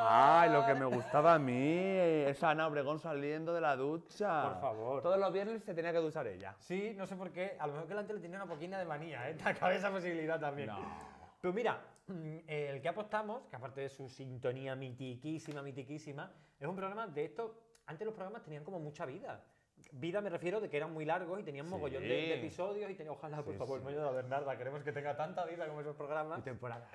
[0.00, 1.78] Ay, lo que me gustaba a mí,
[2.26, 4.50] esa Ana Obregón saliendo de la ducha.
[4.50, 5.00] Por favor.
[5.00, 6.56] Todos los viernes se tenía que duchar ella.
[6.58, 7.56] Sí, no sé por qué.
[7.60, 9.34] A lo mejor que la tele tenía una poquina de manía, ¿eh?
[9.34, 10.70] Te acaba esa posibilidad también.
[10.70, 10.78] No.
[11.40, 17.06] Pero mira, el que apostamos, que aparte de su sintonía mitiquísima, mitiquísima, es un programa
[17.06, 17.60] de esto.
[17.86, 19.44] Antes los programas tenían como mucha vida.
[19.92, 21.70] Vida me refiero de que eran muy largos y tenían Sí.
[21.72, 23.94] mogollón de, de episodios y tenía, ojalá, por Sí, favor, sí.
[23.94, 26.38] La Bernarda, queremos que tenga tanta vida como esos programas.
[26.38, 26.88] Y temporada.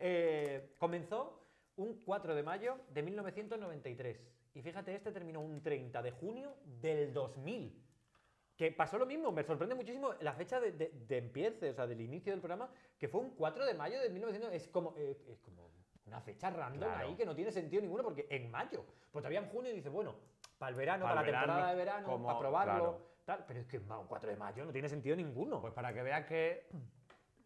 [0.00, 1.46] Eh, comenzó
[1.76, 4.20] un 4 de mayo de 1993.
[4.54, 7.82] Y fíjate, este terminó un 30 de junio del 2000.
[8.56, 11.86] Que pasó lo mismo, me sorprende muchísimo la fecha de, de- de empiece, o sea,
[11.86, 14.52] del inicio del programa, que fue un 4 de mayo de 1900.
[14.52, 15.70] Es como, eh, es como
[16.06, 17.08] una fecha random Claro.
[17.08, 20.14] ahí que no tiene sentido ninguno, porque en mayo, pues todavía en junio dice, bueno,
[20.58, 23.06] para el verano, Para para, el la temporada verano, de verano, como- para probarlo, claro.
[23.24, 23.44] tal.
[23.48, 25.60] Pero es que un 4 de mayo no tiene sentido ninguno.
[25.60, 26.68] Pues para que veas que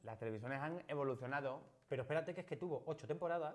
[0.03, 1.63] las televisiones han evolucionado.
[1.89, 3.55] Pero espérate que es que tuvo ocho temporadas,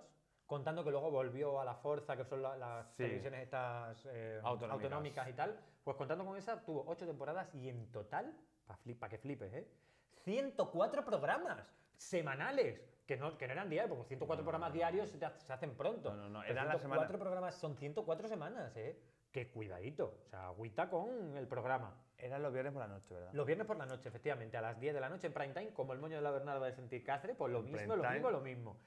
[0.51, 3.03] contando que luego volvió a la Forza, que son la- las Sí.
[3.03, 4.83] televisiones estas eh, Autonómicas.
[4.83, 5.57] autonómicas y tal.
[5.81, 8.35] Pues contando con esa, tuvo ocho temporadas y en total,
[8.99, 9.65] para que flipes, ¿eh?
[10.25, 12.81] 104 programas semanales.
[13.07, 16.11] Que no, que no eran diarios, porque 104 programas diarios se, hacen pronto.
[16.13, 17.07] No, no, no, eran la 104 semana.
[17.21, 18.99] programas, son 104 semanas, ¿eh?
[19.31, 20.19] Que cuidadito.
[20.25, 21.95] O sea, agüita con el programa.
[22.17, 23.31] Eran los viernes por la noche, ¿verdad?
[23.33, 25.73] Los viernes por la noche, efectivamente, a las 10 de la noche en prime time,
[25.73, 28.41] como el moño de la Bernarda de sentir Cáceres, pues lo mismo, lo mismo, lo
[28.41, 28.77] mismo.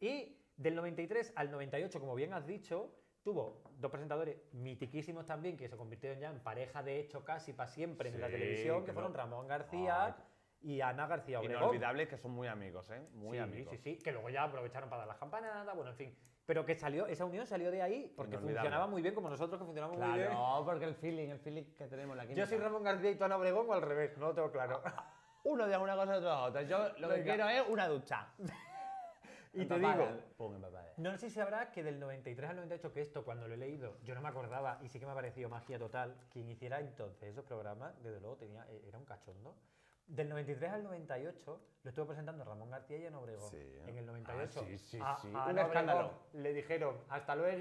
[0.00, 5.68] Y del 93 al 98, como bien has dicho, tuvo dos presentadores mitiquísimos también, que
[5.68, 8.92] se convirtieron ya en pareja de hecho casi para siempre en la televisión, que que
[8.92, 10.14] fueron no- Ramón García Ay.
[10.62, 11.62] y Ana García Obregón.
[11.62, 13.00] Inolvidables que son muy amigos, ¿eh?
[13.14, 13.70] Muy sí, amigos.
[13.76, 16.16] Sí, sí, que luego ya aprovecharon para dar las campanadas, bueno, en fin.
[16.46, 19.64] Pero que salió, esa unión salió de ahí porque funcionaba muy bien, como nosotros que
[19.64, 20.28] funcionamos muy bien.
[20.28, 22.46] Claro, porque el feeling, el feeling que tenemos la Yo química.
[22.46, 24.82] soy Ramón García y tú Ana Obregón o al revés, no lo tengo claro.
[25.44, 26.62] Uno de una cosa y otro de otra.
[26.62, 27.24] Yo lo que Venga.
[27.34, 28.28] quiero es una ducha.
[29.52, 30.08] Y te digo.
[30.96, 33.96] No sé si sabrás que del 93 al 98, que esto cuando lo he leído,
[34.02, 36.14] yo no me acordaba y sí que me ha parecido magia total.
[36.32, 39.56] Quien hiciera entonces esos programas, desde luego tenía, e- era un cachondo.
[40.06, 43.50] Del 93 al 98 lo estuvo presentando Ramón García y Ana Obregón.
[43.50, 43.78] Sí.
[43.86, 45.28] En el 98 Ah, sí, sí, a- sí.
[45.28, 46.12] a Un Ana Obregón escándalo.
[46.32, 47.56] le dijeron hasta luego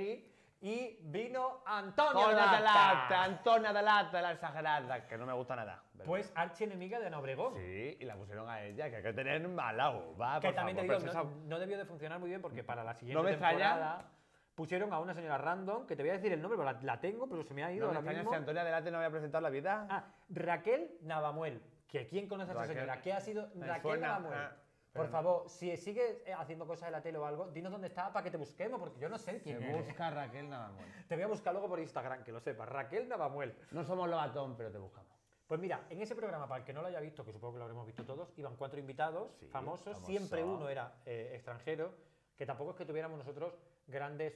[0.62, 2.94] y vino Antonio Antonia de Lata.
[2.94, 5.84] lata, Antonia de lata, la exagerada, que no me gusta nada.
[5.94, 6.06] ¿verdad?
[6.06, 7.56] Pues archienemiga de Ana Obregón.
[7.56, 10.78] Sí, y la pusieron a ella, que hay que tener mala uva, que por también
[10.78, 12.94] te favor, digo, pero no, esa- no debió de funcionar muy bien porque para la
[12.94, 14.06] siguiente No me temporada
[14.54, 17.00] pusieron a una señora random, que te voy a decir el nombre, pero la, la
[17.02, 18.32] tengo, pero se me ha ido No me ahora extraña mismo.
[18.32, 19.88] si Antonia de Late no había presentado la vida.
[19.90, 21.64] Ah, Raquel Navamuel.
[21.88, 22.76] Que ¿Quién conoce a esa Raquel.
[22.78, 23.02] señora?
[23.02, 24.34] ¿Qué ha sido Me Raquel Navamuel?
[24.38, 24.52] ah,
[24.92, 27.88] Por pero- favor, si sigues eh, haciendo cosas en la tele o algo, dinos dónde
[27.88, 29.86] está para que te busquemos, porque yo no sé quién es.
[29.86, 30.86] busca Raquel Navamuel.
[31.08, 32.68] Te voy a buscar luego por Instagram, que lo sepas.
[32.68, 33.56] Raquel Navamuel.
[33.72, 35.10] No somos lobatón, pero te buscamos.
[35.48, 37.60] Pues mira, en ese programa, para el que no lo haya visto, que supongo que
[37.60, 40.06] lo habremos visto todos, iban cuatro invitados Sí, famosos, famoso.
[40.06, 41.94] siempre uno era eh, extranjero,
[42.38, 43.54] que tampoco es que tuviéramos nosotros
[43.88, 44.34] grandes,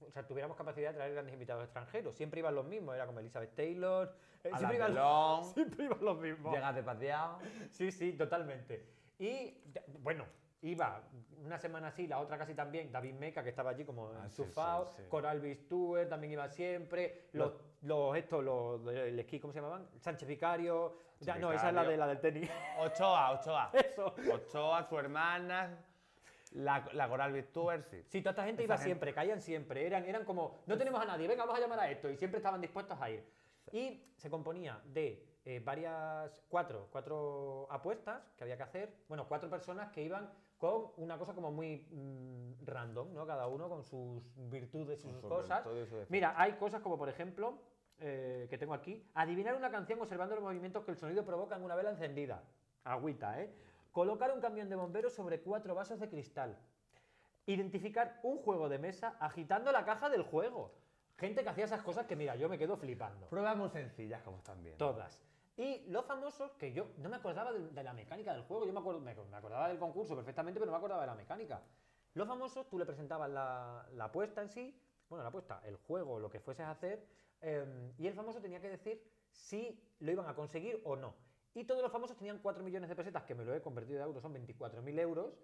[0.00, 3.20] o sea, tuviéramos capacidad de traer grandes invitados extranjeros, siempre iban los mismos, era como
[3.20, 5.44] Elizabeth Taylor, eh, siempre, iban, Delon.
[5.54, 6.52] siempre iban los mismos.
[6.52, 7.38] Llegas de pateado.
[7.70, 8.88] Sí, sí, totalmente.
[9.18, 9.62] Y
[10.02, 10.24] bueno,
[10.62, 11.02] iba
[11.44, 14.42] una semana así, la otra casi también, David Meca, que estaba allí como Ah, sí,
[14.42, 15.08] enchufado, sí, sí.
[15.08, 17.52] Coral Stewart también iba siempre, los,
[17.82, 19.88] los estos, los del esquí, ¿cómo se llamaban?
[20.00, 21.06] Sánchez Vicario.
[21.20, 22.50] Ya, no, esa es la, de, la del tenis.
[22.78, 23.70] Ochoa, Ochoa.
[23.74, 24.14] Eso.
[24.32, 25.78] Ochoa, su hermana,
[26.52, 28.02] la, la Coral Victuer, sí.
[28.08, 28.84] Sí, toda esta gente Esa iba gente.
[28.86, 29.86] siempre, caían siempre.
[29.86, 32.10] Eran, eran como, no tenemos a nadie, venga, vamos a llamar a esto.
[32.10, 33.24] Y siempre estaban dispuestos a ir.
[33.72, 38.92] Y se componía de eh, varias, cuatro, cuatro apuestas que había que hacer.
[39.08, 40.28] Bueno, cuatro personas que iban
[40.58, 43.24] con una cosa como muy mm, random, ¿no?
[43.24, 45.64] Cada uno con sus virtudes y sus su cosas.
[46.08, 47.60] Mira, hay cosas como, por ejemplo,
[48.00, 49.08] eh, que tengo aquí.
[49.14, 52.42] Adivinar una canción observando los movimientos que el sonido provoca en una vela encendida.
[52.82, 53.54] Agüita, ¿eh?
[53.92, 56.58] Colocar un camión de bomberos sobre cuatro vasos de cristal.
[57.46, 60.74] Identificar un juego de mesa agitando la caja del juego.
[61.18, 63.28] Gente que hacía esas cosas que, mira, yo me quedo flipando.
[63.28, 64.78] Pruebas muy sencillas, como están viendo.
[64.78, 65.22] Todas.
[65.56, 68.72] Y los famosos, que yo no me acordaba de, de la mecánica del juego, yo
[68.72, 71.62] me, acuerdo, me, acordaba del concurso perfectamente, pero no me acordaba de la mecánica.
[72.12, 76.18] Los famosos, tú le presentabas la, la apuesta en sí, bueno, la apuesta, el juego,
[76.18, 77.06] lo que fueses a hacer,
[77.40, 81.14] eh, y el famoso tenía que decir si lo iban a conseguir o no.
[81.54, 84.04] Y todos los famosos tenían 4 millones de pesetas, que me lo he convertido de
[84.04, 85.38] euros, son 24.000 euros,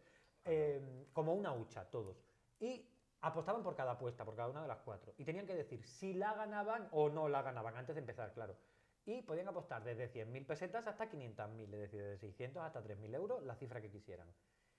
[0.45, 2.23] eh, como una hucha, todos.
[2.61, 2.87] Y
[3.23, 5.15] apostaban por cada apuesta, por cada una de las cuatro.
[5.17, 8.57] Y tenían que decir si la ganaban o no la ganaban, antes de empezar, claro.
[9.05, 13.43] Y podían apostar desde 100.000 pesetas hasta 500.000, es decir, desde 600 hasta 3.000 euros,
[13.43, 14.29] la cifra que quisieran.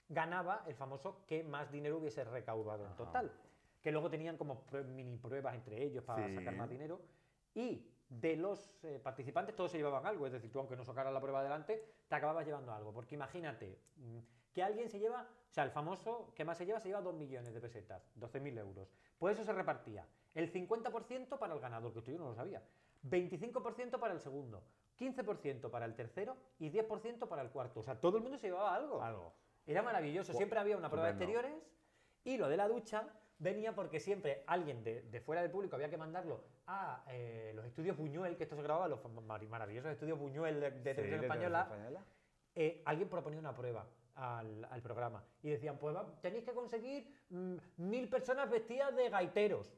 [0.08, 3.32] Ganaba el famoso que más dinero hubiese recaudado en total.
[3.82, 6.36] Que luego tenían como prue- mini pruebas entre ellos para Sí.
[6.36, 7.02] sacar más dinero.
[7.54, 11.12] Y de los eh, participantes todos se llevaban algo, es decir, tú aunque no sacaras
[11.14, 12.94] la prueba adelante, te acababas llevando algo.
[12.94, 14.20] Porque imagínate, mm,
[14.54, 17.16] que alguien se lleva, o sea, el famoso que más se lleva se lleva 2
[17.16, 18.88] millones de pesetas, 12.000 euros.
[19.18, 20.08] Pues eso se repartía.
[20.34, 22.62] El 50% para el ganador, que esto yo no lo sabía.
[23.04, 24.64] 25% para el segundo,
[24.98, 27.80] 15% para el tercero y 10% para el cuarto.
[27.80, 29.02] O sea, todo el mundo se llevaba algo.
[29.02, 29.34] Algo.
[29.66, 30.34] Era maravilloso.
[30.34, 31.54] Siempre había una prueba de exteriores
[32.24, 33.08] y lo de la ducha
[33.40, 37.98] venía porque siempre alguien de, fuera del público había que mandarlo a eh, los estudios
[37.98, 39.00] Buñuel, que esto se grababa, los
[39.50, 41.70] maravillosos estudios Buñuel de, televisión española.
[42.56, 43.86] Eh, alguien proponía una prueba
[44.16, 49.74] al, programa y decían, pues tenéis que conseguir mm, mil personas vestidas de gaiteros.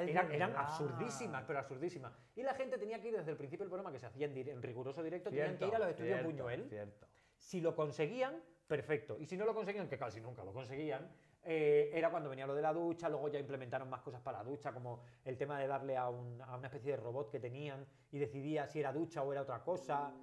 [0.00, 2.12] Eran absurdísimas, pero absurdísimas.
[2.34, 4.62] Y la gente tenía que ir desde el principio del programa, que se hacía en,
[4.62, 6.68] riguroso directo, tenían que ir a los estudios Buñuel.
[7.36, 9.16] Si lo conseguían, perfecto.
[9.18, 11.10] Y si no lo conseguían, que casi nunca lo conseguían,
[11.44, 14.44] eh, era cuando venía lo de la ducha, luego ya implementaron más cosas para la
[14.44, 18.18] ducha, como el tema de darle a, a una especie de robot que tenían y
[18.18, 20.14] decidía si era ducha o era otra cosa.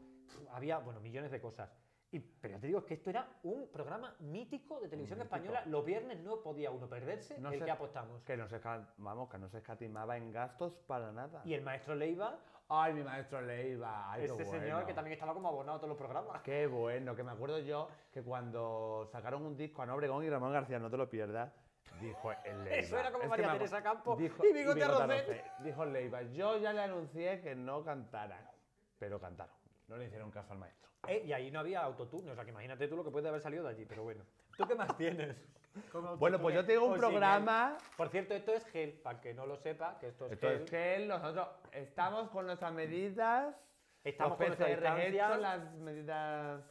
[0.52, 1.70] había, bueno, millones de cosas.
[2.12, 5.64] Y, pero ya te digo, es que esto era un programa mítico de televisión española.
[5.68, 8.24] Los viernes no podía uno perderse no el que apostamos.
[8.24, 8.60] Que no, se,
[8.98, 11.42] vamos, que no se escatimaba en gastos para nada.
[11.46, 12.40] Y el maestro Leiva
[12.72, 14.12] Ay, mi maestro Leiva.
[14.12, 16.44] Ay, Ese señor que también estaba como abonado a todos los programas.
[16.44, 20.54] Qué bueno, que me acuerdo yo que cuando sacaron un disco a Obregón y Ramón
[20.54, 21.52] García, no te lo pierdas,
[22.00, 22.76] dijo el Leiva.
[22.76, 25.44] Eso era como María Teresa Campos dijo, y Bigote Arrocet.
[25.64, 28.48] Dijo Leiva, yo ya le anuncié que no cantaran,
[29.00, 29.59] pero cantaron.
[29.90, 30.90] No le hicieron caso al maestro.
[31.08, 33.42] Eh, y ahí no había autotune, o sea que imagínate tú lo que puede haber
[33.42, 34.24] salido de allí, pero bueno.
[34.56, 35.36] ¿Tú qué más tienes?
[36.18, 37.78] Bueno, pues yo tengo un programa.
[37.96, 40.62] Por cierto, esto es gel, para que no lo sepa, que esto es esto gel.
[40.64, 43.56] es gel, nosotros estamos con nuestras medidas.
[44.04, 46.64] Estamos con nuestras hechos, las medidas,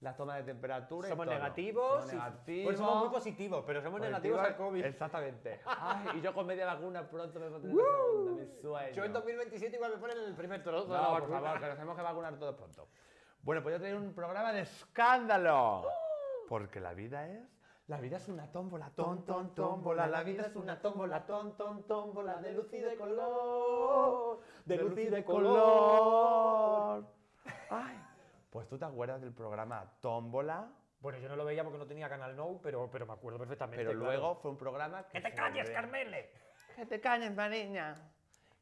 [0.00, 1.08] las tomas de temperatura.
[1.08, 2.04] Somos negativos.
[2.04, 2.64] Somos negativos.
[2.64, 4.84] Pues somos muy positivos, pero somos negativos al COVID.
[4.84, 5.60] Exactamente.
[6.14, 8.92] y yo con media vacuna pronto me pondré la segunda, mi sueño.
[8.92, 10.96] Yo en 2027 igual me ponen el primer trozo.
[10.96, 12.88] No, por favor, que nos tenemos que vacunar todos pronto.
[13.42, 15.84] Bueno, pues yo tengo un programa de escándalo.
[16.48, 17.56] Porque la vida es
[17.88, 20.08] la vida es una tómbola, ton, ton, tómbola.
[20.08, 22.34] La vida es una tómbola, ton, ton, tómbola.
[22.38, 24.40] De luz y de color.
[24.64, 27.04] De luz y de color.
[27.70, 27.96] Ay,
[28.56, 30.72] pues tú te acuerdas del programa Tómbola.
[31.00, 33.84] Bueno, yo no lo veía porque no tenía Canal No, pero, pero me acuerdo perfectamente.
[33.84, 35.20] Pero luego fue un programa que.
[35.20, 36.30] ¡Que te calles, Carmele!
[36.74, 37.94] ¡Que te calles, niña!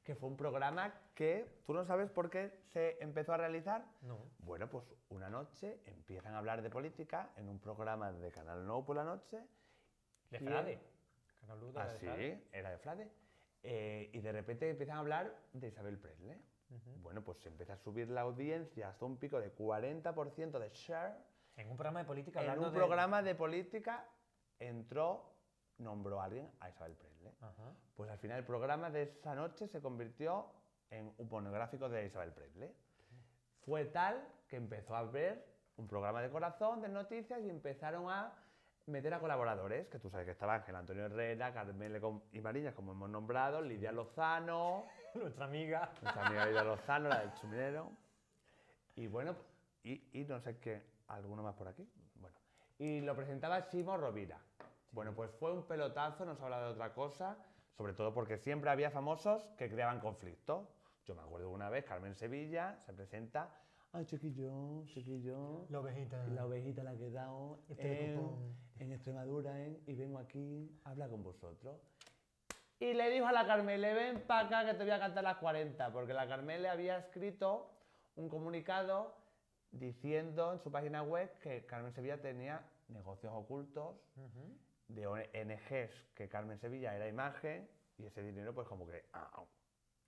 [0.03, 3.85] Que fue un programa que tú no sabes por qué se empezó a realizar.
[4.01, 4.19] No.
[4.39, 8.85] Bueno, pues una noche empiezan a hablar de política en un programa de Canal No
[8.85, 9.45] por la noche.
[10.29, 10.81] ¿De Frade?
[11.39, 13.09] Canal ah, sí, era de Frade.
[13.63, 16.43] Eh, y de repente empiezan a hablar de Isabel Presley.
[17.03, 21.14] Bueno, pues se empieza a subir la audiencia hasta un pico de 40% de share.
[21.57, 22.44] En un programa de política.
[22.44, 24.09] En un programa de política
[24.59, 25.35] entró,
[25.79, 27.33] nombró a alguien a Isabel Presley.
[27.94, 30.50] Pues al final el programa de esa noche se convirtió
[30.90, 32.74] en un pornográfico de Isabel Presley.
[33.64, 35.46] Fue tal que empezó a ver
[35.77, 38.33] un programa de corazón de noticias y empezaron a
[38.87, 42.00] meter a colaboradores, que tú sabes que estaba Ángel Antonio Herrera, Carmele
[42.33, 44.87] y Mariñas, como hemos nombrado, Lidia Lozano.
[45.20, 45.90] nuestra amiga.
[46.03, 47.90] Nuestra amiga Lidia Lozano, la del chuminero.
[48.96, 49.35] Y bueno,
[49.83, 51.88] y, no sé qué, alguno más por aquí.
[52.16, 52.37] Bueno,
[52.79, 54.38] y lo presentaba Simo Rovira.
[54.92, 57.37] Bueno, pues fue un pelotazo, no se habla de otra cosa,
[57.77, 60.70] sobre todo porque siempre había famosos que creaban conflicto.
[61.05, 63.50] Yo me acuerdo una vez, Carmen Sevilla se presenta,
[63.92, 68.14] ay chiquillo, chiquillo, la ovejita, la ovejita la que he dado este
[68.79, 69.81] en, Extremadura ¿eh?
[69.87, 71.81] y vengo aquí a hablar con vosotros.
[72.81, 75.37] Y le dijo a la Carmele, ven para acá que te voy a cantar las
[75.39, 77.71] 40, porque la Carmele había escrito
[78.17, 79.17] un comunicado
[79.71, 83.97] diciendo en su página web que Carmen Sevilla tenía negocios ocultos
[84.89, 89.05] de ONGs que Carmen Sevilla era imagen y ese dinero pues como que...
[89.13, 89.43] Ah,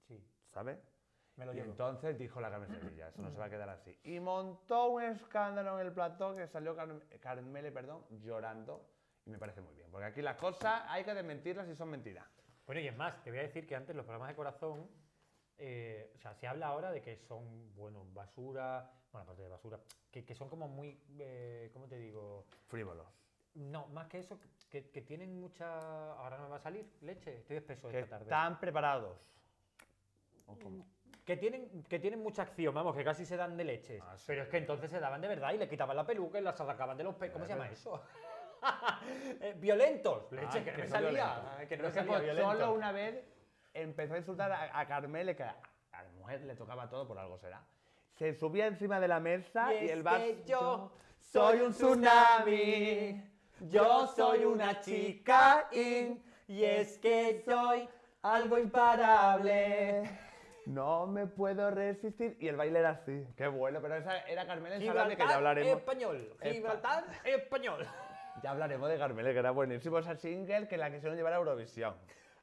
[0.06, 0.22] sí.
[0.52, 0.78] ¿sabes?
[1.36, 3.98] Me lo y entonces dijo la Carmen Sevilla, eso no se va a quedar así.
[4.04, 6.74] Y montó un escándalo en el plató que salió
[7.20, 8.88] Carmele, perdón, llorando.
[9.26, 12.24] Y me parece muy bien, porque aquí las cosas hay que desmentirlas si son mentiras.
[12.66, 14.88] Bueno, y es más, te voy a decir que antes los programas de corazón,
[15.56, 19.80] eh, o sea, se habla ahora de que son, bueno, basura, bueno, aparte de basura,
[20.10, 22.46] que, que son como muy, eh, ¿cómo te digo?
[22.66, 23.06] Frívolos.
[23.54, 26.12] No, más que eso, que, que, tienen mucha.
[26.12, 28.24] Ahora no me va a salir leche, estoy espeso que esta tarde.
[28.24, 29.32] Están preparados.
[31.24, 34.02] Que tienen, que tienen mucha acción, vamos, que casi se dan de leches.
[34.04, 36.42] Ah, pero es que entonces se daban de verdad y le quitaban la peluca y
[36.42, 37.32] las sacaban de los pelos.
[37.32, 38.02] ¿Cómo se llama eso?
[39.56, 40.30] Violentos.
[40.32, 41.66] Leche, que, no me salía.
[41.68, 43.24] Que no salía solo una vez
[43.76, 45.56] empezó a insultar a, Carmele, que a,
[45.92, 47.62] la mujer le tocaba todo, por algo será.
[48.14, 50.24] Se subía encima de la mesa y, el vaso.
[50.46, 53.22] Yo soy un tsunami.
[53.68, 57.88] Yo soy una chica y es que soy
[58.22, 60.02] algo imparable.
[60.66, 62.36] No me puedo resistir.
[62.40, 63.24] Y el baile era así.
[63.36, 65.78] Qué bueno, pero esa era Carmela en Salame, que ya hablaremos.
[65.78, 66.36] español.
[66.42, 67.86] Gibraltar español.
[68.42, 71.94] Ya hablaremos de Carmela, que era buenísimo esa single que la quisieron llevar a Eurovisión.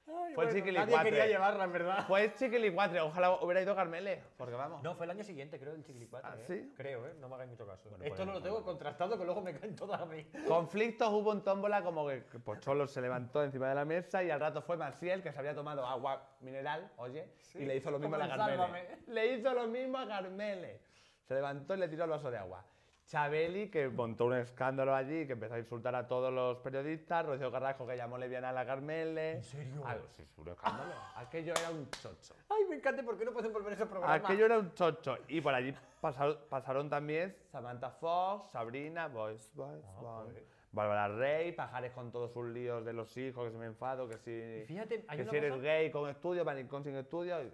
[0.05, 0.95] Ay, Fue bueno, Chiquilicuatre.
[0.95, 2.05] Nadie quería llevarla, en verdad.
[2.07, 4.83] Fue Chiquilicuatre, ojalá hubiera ido Carmele, porque vamos.
[4.83, 6.29] No, fue el año siguiente, creo, el Chiquilicuatre.
[6.29, 6.43] ¿Ah, ¿eh?
[6.45, 6.73] sí?
[6.75, 7.13] Creo, ¿eh?
[7.21, 7.89] No me hagáis mucho caso.
[7.89, 8.65] Bueno, Esto pues, no lo tengo bueno.
[8.65, 10.25] contrastado, que luego me caen todas a mí.
[10.45, 14.41] Conflictos hubo en tómbola como que, Pocholo se levantó encima de la mesa y al
[14.41, 18.15] rato fue Maciel que se había tomado agua mineral, oye, y le hizo lo mismo
[18.15, 18.57] a la Carmele.
[18.57, 18.87] Sálvame.
[19.07, 20.81] Le hizo lo mismo a Carmele.
[21.21, 22.65] Se levantó y le tiró el vaso de agua.
[23.05, 27.25] Chabeli, que montó un escándalo allí, que empezó a insultar a todos los periodistas.
[27.25, 29.31] Rocío Carrasco, que llamó lesbiana a la Carmele.
[29.33, 29.85] ¿En serio?
[29.85, 30.93] Algo, sí, fue un escándalo.
[31.15, 32.33] Aquello era un chocho.
[32.49, 34.23] Ay, me encanta, ¿por qué no pueden volver esos programas?
[34.23, 35.17] Aquello era un chocho.
[35.27, 40.27] Y por allí pasaron, pasaron también Samantha Fox, Sabrina, Boys, Boys, Ah, Boys.
[40.29, 40.43] joder.
[40.71, 44.17] Bárbara Rey, Pajares con todos sus líos de los hijos, que si me enfado, que
[44.17, 47.43] si, fíjate, hay que una si eres cosa- gay con estudio, maricón sin estudio.
[47.43, 47.47] y-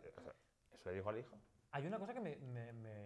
[0.74, 1.36] Eso le dijo al hijo.
[1.72, 2.99] Hay una cosa que me, me- me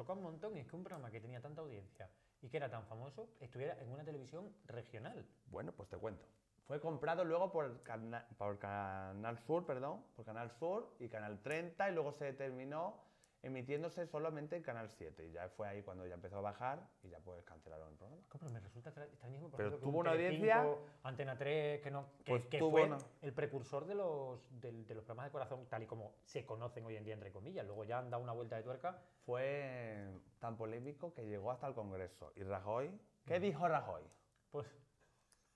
[0.00, 2.08] choca un montón y es que un programa que tenía tanta audiencia
[2.40, 5.26] y que era tan famoso estuviera en una televisión regional.
[5.44, 6.24] Bueno, pues te cuento.
[6.66, 11.90] Fue comprado luego por, Cana- por Canal Sur, perdón, por Canal Sur y Canal 30
[11.90, 12.94] y luego se terminó
[13.42, 17.08] emitiéndose solamente en Canal 7 y ya fue ahí cuando ya empezó a bajar y
[17.08, 18.22] ya pues cancelaron el programa.
[18.32, 19.50] Pero me resulta extra- extrañísimo.
[19.56, 20.66] Pero ejemplo, tuvo un una audiencia-
[21.02, 24.94] Antena 3, que, no, que, Pues que fue una- el precursor de los, del- de
[24.94, 27.64] los programas de corazón, tal y como se conocen hoy en día, entre comillas.
[27.66, 29.00] Luego ya han dado una vuelta de tuerca.
[29.24, 30.06] Fue
[30.38, 32.32] tan polémico que llegó hasta el Congreso.
[32.36, 32.90] ¿Y Rajoy?
[33.24, 34.02] ¿Qué dijo Rajoy?
[34.50, 34.66] Pues.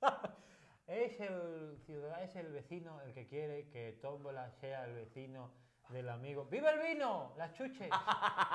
[0.86, 5.50] es el ciudadano, es el vecino el que quiere que Tómbola sea el vecino
[5.88, 6.46] del amigo.
[6.50, 7.32] ¡Viva el vino!
[7.36, 7.88] ¡Las chuches!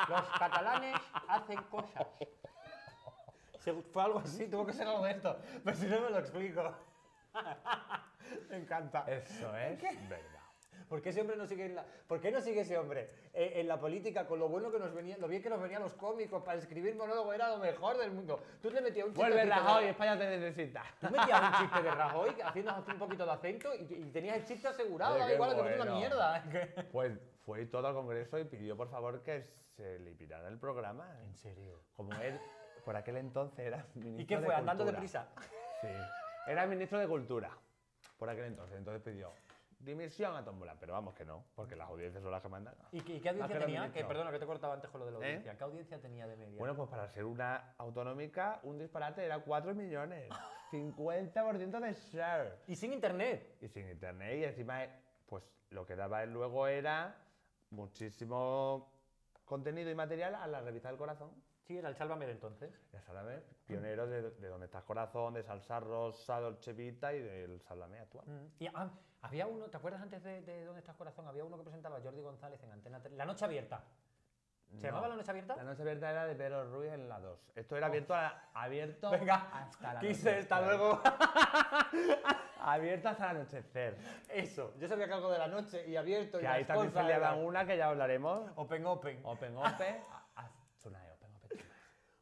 [0.08, 2.08] Los catalanes hacen cosas.
[3.92, 5.38] Fue algo así, tuvo que ser algo de esto.
[5.64, 6.74] Pero si no me lo explico.
[8.50, 9.06] me encanta.
[9.08, 10.39] Eso es verdad.
[10.90, 11.86] ¿Por qué ese hombre no sigue en la...
[12.08, 14.92] ¿Por qué no sigue ese hombre eh, en la política con lo bueno que nos
[14.94, 18.12] venía, lo bien que nos venían los cómicos para escribir monólogo era lo mejor del
[18.12, 18.42] mundo?
[18.62, 20.84] Tú te metías un chiste Vuelve que Rajoy, no- España te necesita.
[21.00, 24.46] Tú metías un chiste de Rajoy haciendo un poquito de acento y, y tenías el
[24.46, 26.00] chiste asegurado, Oye, da igual que fuese una bueno.
[26.00, 26.44] mierda.
[26.92, 31.08] Pues fue todo al Congreso y pidió por favor que se eliminara el programa.
[31.24, 31.80] En serio.
[31.96, 32.40] Como él,
[32.84, 34.56] por aquel entonces era ministro ¿Y qué de fue?
[34.56, 35.00] ¿Andando Cultura.
[35.02, 35.28] deprisa?
[35.82, 35.88] Sí.
[36.48, 37.52] Era ministro de Cultura.
[38.18, 38.76] Por aquel entonces.
[38.78, 39.32] Entonces pidió
[39.80, 40.76] dimisión a Tómbola.
[40.80, 42.76] Pero vamos que no, porque las audiencias son las que mandan.
[42.92, 43.92] ¿Y qué, audiencia tenía?
[43.92, 45.26] Que, perdona, que te he cortado antes con lo de la ¿Eh?
[45.26, 45.58] audiencia.
[45.58, 46.60] ¿Qué audiencia tenía de media?
[46.60, 50.30] Bueno, pues para ser una autonómica, un disparate era 4 millones.
[50.72, 52.60] 50% de share.
[52.68, 53.58] y sin internet.
[53.62, 54.38] Y sin internet.
[54.40, 54.86] Y encima,
[55.28, 57.16] pues lo que daba él luego era
[57.72, 58.92] muchísimo
[59.46, 61.32] contenido y material a la revista del corazón.
[61.70, 62.74] Sí, era el Sálvame de entonces.
[62.92, 67.62] Ya sabes, pionero de, de Dónde estás corazón, de Salsa Rosa, Dolce Vita y del
[67.62, 68.26] Sálvame actual.
[68.26, 68.64] Mm.
[68.64, 68.90] Y ah,
[69.22, 71.28] había uno, ¿te acuerdas antes de, de Dónde estás corazón?
[71.28, 73.14] Había uno que presentaba Jordi González en Antena 3.
[73.16, 73.84] La Noche Abierta.
[74.78, 74.82] ¿Se No.
[74.94, 75.56] llamaba La Noche Abierta?
[75.58, 77.52] La noche abierta era de Pedro Ruiz en la 2.
[77.56, 80.40] Esto era abierto, a- abierto Venga, hasta la quise, noche.
[80.42, 81.00] hasta luego.
[82.62, 83.96] Abierto hasta el anochecer.
[84.28, 86.92] Eso, yo sabía que algo de la noche y abierto y Que ahí las también
[86.92, 88.52] se liaba eran una que ya hablaremos.
[88.56, 89.20] Open, open.
[89.24, 89.66] Open Ope.
[90.12, 91.56] a- a- Tsunai, Open Ope.
[91.56, 91.78] Tsunai.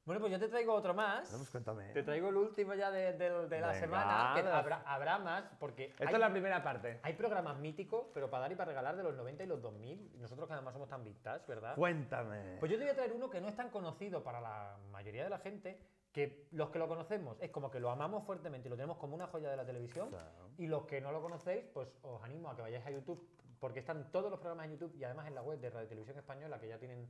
[0.08, 1.30] Bueno, pues yo te traigo otro más.
[1.34, 1.90] No, pues cuéntame.
[1.92, 5.44] Te traigo el último ya de, de- de la Venga, semana, que habrá, habrá más,
[5.60, 7.00] porque Esto hay, es la primera parte.
[7.04, 10.12] hay programas míticos, pero para dar y para regalar de los 90 y los 2000,
[10.16, 11.76] y nosotros que además somos tan vintage, ¿verdad?
[11.76, 12.56] Cuéntame.
[12.60, 15.26] Pues yo te voy a traer uno que no es tan conocido para la mayoría
[15.26, 15.78] de la gente,
[16.14, 19.14] que los que lo conocemos es como que lo amamos fuertemente y lo tenemos como
[19.14, 20.50] una joya de la televisión, Claro.
[20.58, 23.28] y los que no lo conocéis, pues os animo a que vayáis a YouTube,
[23.60, 26.18] porque están todos los programas en YouTube y además en la web de Radio Televisión
[26.18, 27.08] Española, que ya tienen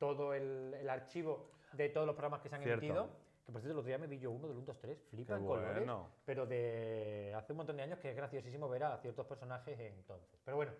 [0.00, 2.84] todo el, el archivo de todos los programas que se han Cierto.
[2.84, 3.08] emitido.
[3.46, 5.36] Que por cierto, el otro día me vi yo uno del 1, 2, 3, flipa
[5.36, 5.88] en colores,
[6.24, 10.40] pero de hace un montón de años que es graciosísimo ver a ciertos personajes entonces.
[10.44, 10.72] Pero bueno,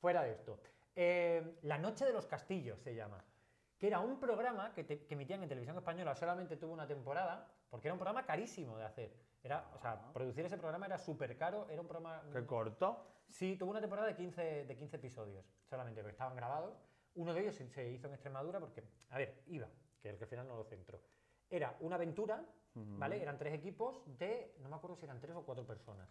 [0.00, 0.58] fuera de esto.
[0.96, 3.22] Eh, la Noche de los Castillos se llama,
[3.78, 7.46] que era un programa que, te- que emitían en televisión española, solamente tuvo una temporada,
[7.70, 9.12] porque era un programa carísimo de hacer.
[9.42, 12.22] Era, o sea, producir ese programa era súper caro, era un programa...
[12.32, 13.04] Qué corto.
[13.28, 16.78] Sí, tuvo una temporada de 15, de 15 episodios, solamente, porque estaban grabados.
[17.16, 19.68] Uno de ellos se, hizo en Extremadura porque, a ver, iba,
[20.00, 21.00] que el que al final no lo centró.
[21.48, 22.44] Era una aventura,
[22.98, 23.22] ¿vale?
[23.22, 26.08] Eran tres equipos de, no me acuerdo si eran tres o cuatro personas.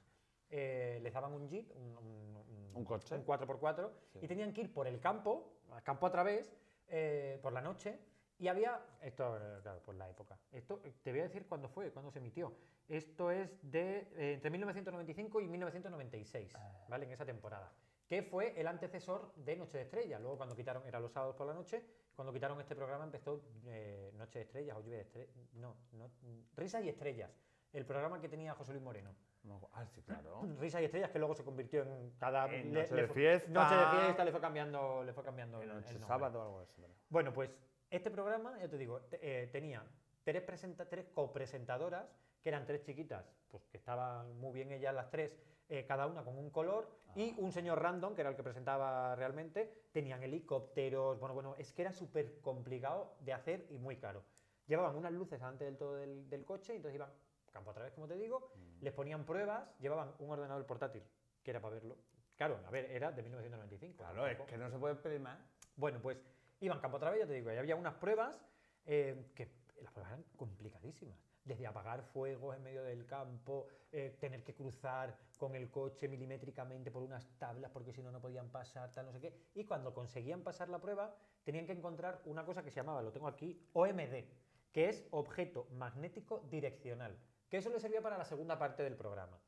[0.50, 3.16] Eh, les daban un jeep, un, un- Un coche.
[3.16, 6.56] un 4x4, y tenían que ir por el campo, campo a través,
[6.88, 8.00] eh, por la noche,
[8.40, 11.68] y había, esto, eh, claro, por la época, esto eh, te voy a decir cuándo
[11.70, 12.54] fue, cuándo se emitió.
[12.88, 16.54] Esto es de eh, entre 1995 y 1996,
[16.90, 17.06] ¿vale?
[17.06, 17.72] En esa temporada.
[18.14, 20.22] Que fue el antecesor de Noche de Estrellas.
[20.22, 21.84] Luego, cuando quitaron, era los sábados por la noche,
[22.16, 25.36] cuando quitaron este programa empezó eh, Noche de Estrellas o Lluvia de Estrellas.
[25.54, 26.12] No, no,
[26.56, 27.32] Risas y Estrellas.
[27.72, 29.16] El programa que tenía José Luis Moreno.
[29.44, 30.42] No, Ah, sí, claro.
[30.60, 33.16] Risas y estrellas que luego se convirtió en cada En le- Noche le de fue-
[33.16, 33.50] Fiesta.
[33.50, 36.60] Noche de fiesta le fue cambiando, le fue cambiando el, el Noche sábado o algo
[36.60, 36.86] así.
[37.10, 37.50] Bueno, pues
[37.90, 39.84] este programa, ya te digo, eh, tenía
[40.24, 42.06] tres, presenta tres copresentadoras,
[42.44, 45.32] que eran tres chiquitas, pues que estaban muy bien ellas las tres,
[45.70, 49.16] eh, cada una con un color, y un señor random, que era el que presentaba
[49.16, 54.24] realmente, tenían helicópteros, bueno, bueno, es que era súper complicado de hacer y muy caro.
[54.66, 57.10] Llevaban unas luces delante del todo del, del coche, y entonces iban
[57.52, 58.84] campo a través, como te digo, Mm.
[58.84, 61.04] les ponían pruebas, llevaban un ordenador portátil,
[61.44, 61.98] que era para verlo.
[62.36, 63.98] Claro, a ver, era de 1995.
[63.98, 65.38] Claro, es que no se puede pedir más.
[65.76, 66.18] bueno, pues
[66.62, 68.42] iban campo a través, ya te digo, y había unas pruebas
[68.86, 69.52] eh, que
[69.82, 71.18] las pruebas eran complicadísimas.
[71.44, 76.90] Desde apagar fuegos en medio del campo, eh, tener que cruzar con el coche milimétricamente
[76.90, 79.50] por unas tablas porque si no, no podían pasar, tal, no sé qué.
[79.54, 83.12] Y cuando conseguían pasar la prueba, tenían que encontrar una cosa que se llamaba, lo
[83.12, 84.24] tengo aquí, OMD,
[84.72, 87.18] que es objeto magnético direccional,
[87.50, 89.40] que eso le servía para la segunda parte del programa.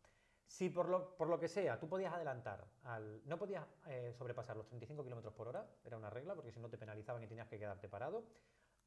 [0.48, 4.56] Si por lo, por lo que sea tú podías adelantar, al, no podías eh, sobrepasar
[4.56, 7.48] los 35 km por hora, era una regla, porque si no te penalizaban y tenías
[7.48, 8.26] que quedarte parado.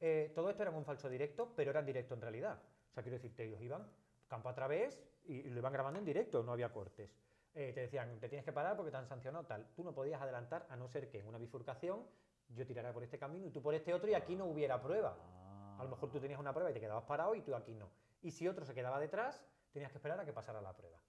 [0.00, 2.60] Eh, todo esto era un falso directo, pero era en directo en realidad.
[2.90, 3.86] O sea, quiero decirte, ellos iban
[4.26, 7.10] campo a través y, y lo iban grabando en directo, no había cortes.
[7.54, 9.66] Eh, te decían, te tienes que parar porque te han sancionado tal.
[9.74, 12.06] Tú no podías adelantar a no ser que en una bifurcación
[12.50, 15.16] yo tirara por este camino y tú por este otro y aquí no hubiera prueba.
[15.78, 17.90] A lo mejor tú tenías una prueba y te quedabas parado y tú aquí no.
[18.22, 21.00] Y si otro se quedaba detrás, tenías que esperar a que pasara la prueba.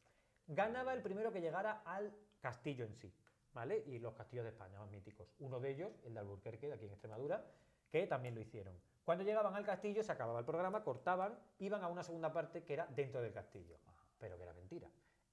[0.47, 3.13] Ganaba el primero que llegara al castillo en sí,
[3.53, 3.83] ¿vale?
[3.85, 5.31] Y los castillos de España más míticos.
[5.39, 7.45] Uno de ellos, el de Alburquerque, de aquí en Extremadura,
[7.91, 8.79] que también lo hicieron.
[9.03, 12.73] Cuando llegaban al castillo, se acababa el programa, cortaban, iban a una segunda parte que
[12.73, 13.77] era dentro del castillo.
[14.19, 14.89] Pero que era mentira.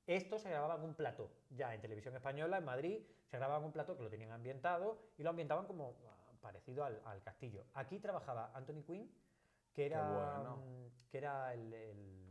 [0.07, 3.66] Esto se grababa en un plató, ya en televisión española, en Madrid, se grababa en
[3.66, 7.64] un plató que lo tenían ambientado y lo ambientaban como ah, parecido al, al castillo.
[7.74, 9.12] Aquí trabajaba Anthony Quinn,
[9.72, 10.57] que era, bueno.
[10.57, 12.26] mm, que era el, el,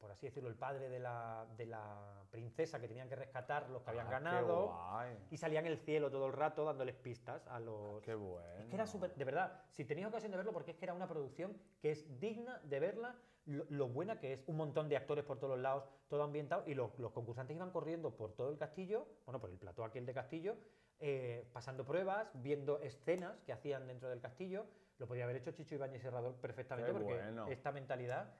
[0.00, 3.82] por así decirlo, el padre de la, de la princesa que tenían que rescatar los
[3.82, 4.66] que habían Ah, qué ganado.
[4.68, 5.18] guay.
[5.30, 8.02] Y salía en el cielo todo el rato dándoles pistas a los...
[8.02, 8.48] Qué bueno.
[8.60, 10.94] Es que era súper, de verdad, si tenéis ocasión de verlo, porque es que era
[10.94, 13.14] una producción que es digna de verla,
[13.46, 16.64] lo, lo buena que es, un montón de actores por todos los lados, todo ambientado,
[16.66, 20.06] y los, los concursantes iban corriendo por todo el castillo, bueno, por el plató aquel
[20.06, 20.56] de castillo,
[20.98, 24.66] eh, pasando pruebas, viendo escenas que hacían dentro del castillo,
[24.98, 27.46] lo podía haber hecho Chicho Ibáñez Serrador perfectamente, Qué porque bueno.
[27.48, 28.34] esta mentalidad,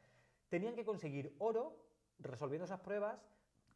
[0.51, 1.77] tenían que conseguir oro
[2.19, 3.19] resolviendo esas pruebas,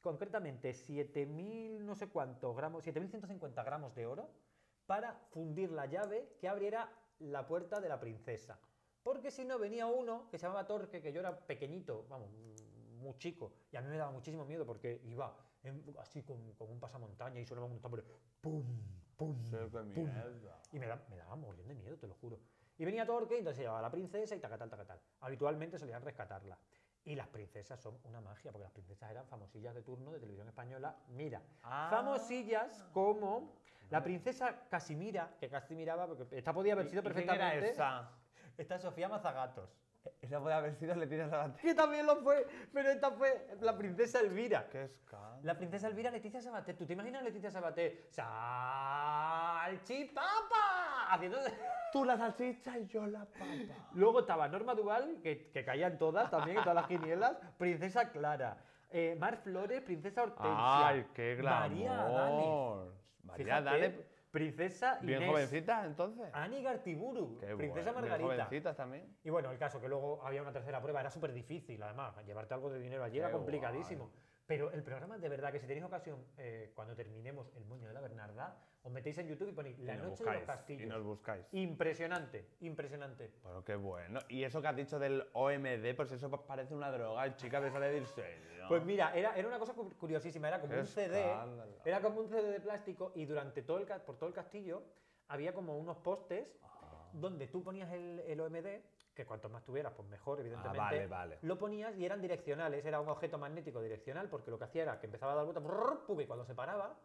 [0.03, 4.29] concretamente 7.000 no sé cuántos gramos, 7.150 gramos de oro,
[4.87, 8.59] para fundir la llave que abriera la puerta de la princesa.
[9.03, 12.29] Porque si no venía uno que se llamaba Torque, que yo era pequeñito, vamos,
[12.99, 16.71] muy chico, y a mí me daba muchísimo miedo porque iba en- así con, con
[16.71, 18.05] un pasamontaña y sonaba un tambor,
[18.41, 18.63] ¡pum!
[19.17, 19.43] ¡pum!
[19.95, 20.07] Pum.
[20.73, 22.41] Y me, da, me daba mogollón de miedo, te lo juro.
[22.77, 25.01] Y venía Torque, y entonces se llevaba a la princesa y tacatal, tacatal.
[25.21, 26.59] Habitualmente solían rescatarla.
[27.05, 30.49] Y las princesas son una magia, porque las princesas eran famosillas de turno de televisión
[30.49, 30.97] española.
[31.09, 31.89] Mira, Ah.
[31.91, 33.57] famosillas como
[33.91, 37.27] la princesa Casimira, que casi miraba, porque esta podía haber ¿Y- sido y quién era
[37.35, 37.71] perfectamente.
[37.71, 38.11] esa?
[38.57, 39.71] Esta es Sofía Mazagatos.
[40.21, 41.61] Esa puede haber sido Leticia Sabater.
[41.61, 44.69] Que también lo fue, pero esta fue la princesa Elvira.
[44.71, 45.41] Qué escándalo.
[45.43, 46.77] La princesa Elvira Leticia Sabater.
[46.77, 48.07] ¿Tú te imaginas a Leticia Sabater?
[48.11, 49.75] ¡Salchipapa!
[51.11, 51.39] Haciendo...
[51.93, 53.45] Tú la salchicha y yo la papa.
[53.93, 57.37] Luego estaba Norma Duval, que, que caían todas también, en todas las quinielas.
[57.59, 58.59] Princesa Clara.
[58.91, 60.89] Eh, Mar Flores, Princesa Hortensia.
[60.89, 61.71] Ay, qué glamour.
[61.71, 62.95] María Adane.
[63.23, 65.31] María Fíjate, Princesa bien Inés.
[65.31, 66.29] jovencita entonces.
[66.33, 67.39] Ani Gartiburu.
[67.39, 68.45] Qué Princesa bueno, bien Margarita.
[68.47, 69.17] jovencitas también.
[69.23, 72.53] Y bueno, el caso que luego había una tercera prueba, era súper difícil, además, llevarte
[72.53, 74.11] algo de dinero allí era complicadísimo.
[74.47, 77.95] Pero el programa, de verdad, que si tenéis ocasión, eh, cuando terminemos El Moño de
[77.95, 80.83] la Bernarda, os metéis en YouTube y ponéis La Y Noche de los buscáis, Castillos.
[80.83, 81.47] Y nos buscáis.
[81.53, 83.33] Impresionante, impresionante.
[83.43, 84.21] Bueno, qué bueno.
[84.29, 87.71] Y eso que has dicho del OMD, pues eso pa- parece una droga, chica, de
[87.71, 88.65] sale serio.
[88.69, 91.73] Pues mira, era, era una cosa cu- curiosísima, era como Qué un CD, escándalo.
[91.85, 94.83] era como un CD de plástico y durante todo el, por todo el castillo
[95.29, 97.09] había como unos postes Ah.
[97.13, 98.67] donde tú ponías el, el OMD,
[99.15, 100.79] que cuanto más tuvieras, pues mejor, evidentemente.
[100.81, 101.39] Ah, vale, vale.
[101.43, 104.99] Lo ponías y eran direccionales, era un objeto magnético direccional, porque lo que hacía era
[105.01, 105.63] que empezaba a dar vueltas,
[106.21, 106.99] y cuando se paraba,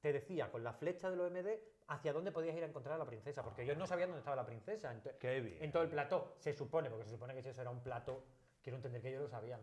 [0.00, 1.46] te decía con la flecha del OMD
[1.88, 4.36] hacia dónde podías ir a encontrar a la princesa, porque ellos no sabían dónde estaba
[4.36, 4.92] la princesa.
[5.22, 5.56] bien.
[5.60, 8.24] en todo el plató, se supone, porque se supone que si eso era un plato,
[8.62, 9.60] quiero entender que ellos lo sabían.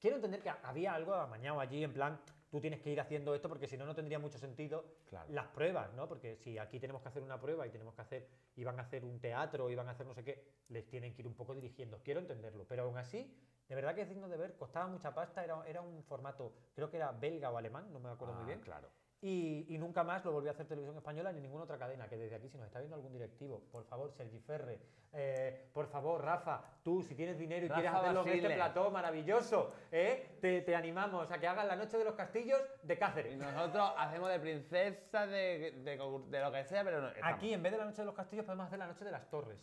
[0.00, 2.20] Quiero entender que había algo amañado allí, en plan,
[2.50, 5.26] tú tienes que ir haciendo esto porque si no, no tendría mucho sentido Claro.
[5.32, 6.06] las pruebas, ¿no?
[6.06, 9.04] Porque si aquí tenemos que hacer una prueba y tenemos que hacer, iban a hacer
[9.04, 12.00] un teatro, iban a hacer no sé qué, les tienen que ir un poco dirigiendo.
[12.02, 13.34] Quiero entenderlo, pero aún así,
[13.68, 16.90] de verdad que es digno de ver, costaba mucha pasta, era, era un formato, creo
[16.90, 18.60] que era belga o alemán, no me acuerdo muy Ah, bien.
[18.60, 18.88] Claro.
[19.28, 22.08] Y, y nunca más lo volvió a hacer Televisión Española ni ninguna otra cadena.
[22.08, 24.78] Que desde aquí, si nos está viendo algún directivo, por favor, Sergi Ferre,
[25.12, 28.90] eh, por favor, Rafa, tú, si tienes dinero y Rafa quieres hacerlo en este plató
[28.90, 30.36] maravilloso, ¿eh?
[30.40, 33.32] te, te animamos a que hagas la Noche de los Castillos de Cáceres.
[33.34, 35.96] Y nosotros hacemos de princesa, de, de,
[36.28, 37.08] de lo que sea, pero no.
[37.22, 39.28] Aquí, en vez de la Noche de los Castillos, podemos hacer la Noche de las
[39.30, 39.58] Torres.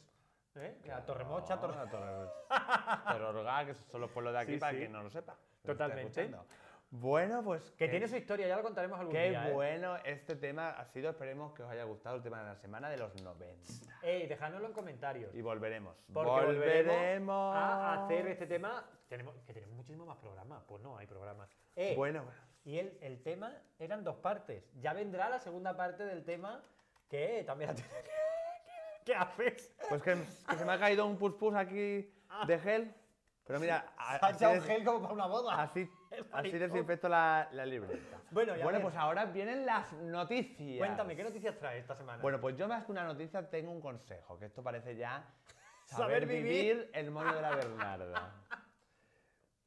[0.56, 0.78] ¿eh?
[0.86, 1.90] La Torremocha, Torre...
[1.90, 2.30] Torre
[3.08, 4.78] Tororga, que son los pueblos de aquí Sí, para sí.
[4.80, 5.36] quien no lo sepa.
[5.62, 6.32] que Totalmente.
[6.96, 7.72] Bueno, pues.
[7.72, 9.50] Que qué- tiene su historia, ya lo contaremos algún Qué día.
[9.50, 9.52] ¿eh?
[9.52, 11.10] bueno este tema ha sido.
[11.10, 13.48] Esperemos que os haya gustado el tema de la semana de los 90.
[14.04, 15.34] Ey, dejádnoslo en comentarios.
[15.34, 15.96] Y volveremos.
[16.14, 18.86] Porque volveremos a hacer este tema.
[19.10, 20.64] Tenemos, que tenemos muchísimo más programas.
[20.68, 21.50] Pues no, hay programas.
[21.96, 22.40] Bueno, bueno.
[22.64, 24.64] Y el, el tema eran dos partes.
[24.80, 26.64] Ya vendrá la segunda parte del tema
[27.10, 29.76] que también la tiene que- ¿Qué haces?
[29.90, 30.16] Pues que,
[30.48, 32.14] que se me ha caído un pus pus aquí
[32.48, 32.94] de gel.
[33.46, 35.62] Pero mira, a- Ha así, echado des- gel como para una boda.
[35.62, 35.90] así,
[36.32, 38.18] así desinfecto la, la libreta.
[38.32, 38.84] Bueno, y a bueno ver.
[38.88, 40.78] pues ahora vienen las noticias.
[40.78, 42.22] Cuéntame, ¿qué noticias traes esta semana?
[42.22, 45.26] Bueno, pues yo más que una noticia tengo un consejo, que esto parece ya
[45.86, 46.44] Saber saber, vivir.
[46.78, 46.90] vivir.
[46.94, 48.32] el moño de la Bernarda.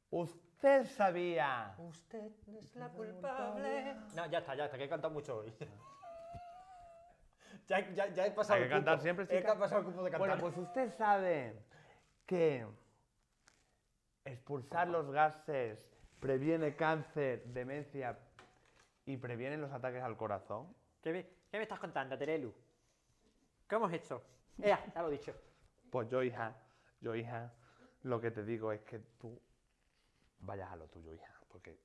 [0.09, 1.75] ¿Usted sabía?
[1.77, 3.95] Usted es la culpable.
[4.15, 5.53] No, ya está, ya está, que he cantado mucho hoy.
[7.67, 8.85] ya, ya, ya he pasado Hay que el cupo.
[8.85, 9.57] cantar siempre, He chica.
[9.57, 10.27] pasado el cupo de cantar.
[10.27, 11.61] Bueno, pues usted sabe
[12.25, 12.65] que
[14.27, 15.79] expulsar los gases
[16.19, 18.17] previene cáncer, demencia
[19.05, 20.73] y previene los ataques al corazón.
[21.01, 22.53] ¿Qué me, qué me estás contando, Terelu?
[23.67, 24.21] ¿Qué hemos hecho?
[24.61, 25.33] Ea, ya lo he dicho.
[25.91, 26.55] Pues yo, hija,
[26.99, 27.53] yo, hija,
[28.03, 29.39] lo que te digo es que tú
[30.39, 31.79] vayas a lo tuyo, hija, porque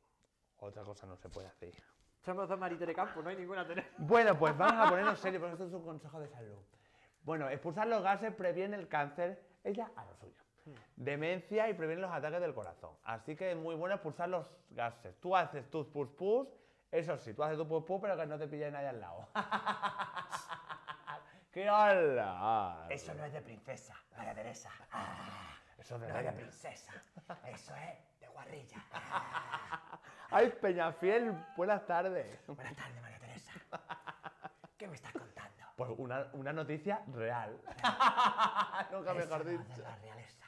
[0.59, 1.85] otra cosa no se puede hacer, hija.
[2.21, 3.89] Somos dos maritos de campo, no hay ninguna Terelu.
[3.99, 6.59] Bueno, pues vamos a ponernos serios, porque esto es un consejo de salud.
[7.23, 10.43] Bueno, expulsar los gases previene el cáncer, ella a lo suyo.
[10.97, 12.91] Demencia y previene los ataques del corazón.
[13.05, 15.19] Así que es muy bueno expulsar los gases.
[15.21, 16.49] Tú haces tus pus pus,
[16.91, 19.29] eso sí, tú haces tu pus pus, pero que no te pille nadie al lado.
[21.53, 22.87] ¡Qué hola!
[22.89, 24.71] Eso no es de princesa, María Teresa.
[24.91, 26.93] Ah, Eso de no es de princesa.
[27.47, 28.83] Eso es de guarrilla.
[30.31, 31.37] ¡Ay, Peñafiel!
[31.57, 32.41] Buenas tardes.
[32.47, 33.53] Buenas tardes, María Teresa.
[34.79, 35.63] ¿Qué me estás contando?
[35.77, 37.61] Pues una, una noticia real.
[38.91, 39.63] Nunca mejor dicho.
[39.63, 40.42] es de la realeza.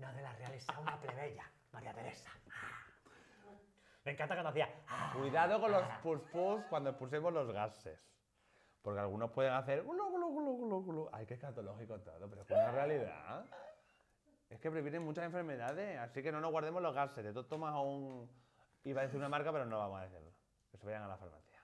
[0.00, 2.30] No de la realeza, una plebeya, María Teresa.
[4.04, 4.68] Me encanta cuando hacía.
[4.88, 5.12] "Ah".
[5.14, 8.00] Cuidado con los pus pus cuando expulsemos los gases.
[8.82, 11.08] Porque algunos pueden hacer glu, glu, glu, glu, glu.
[11.12, 13.44] Ay, qué escatológico todo, pero es una realidad.
[14.48, 17.22] Es que previenen muchas enfermedades, así que no nos guardemos los gases.
[17.22, 18.28] De tomas un...
[18.84, 20.32] Iba a decir una marca, pero no vamos a decirlo.
[20.70, 21.60] Que se vayan a la farmacia.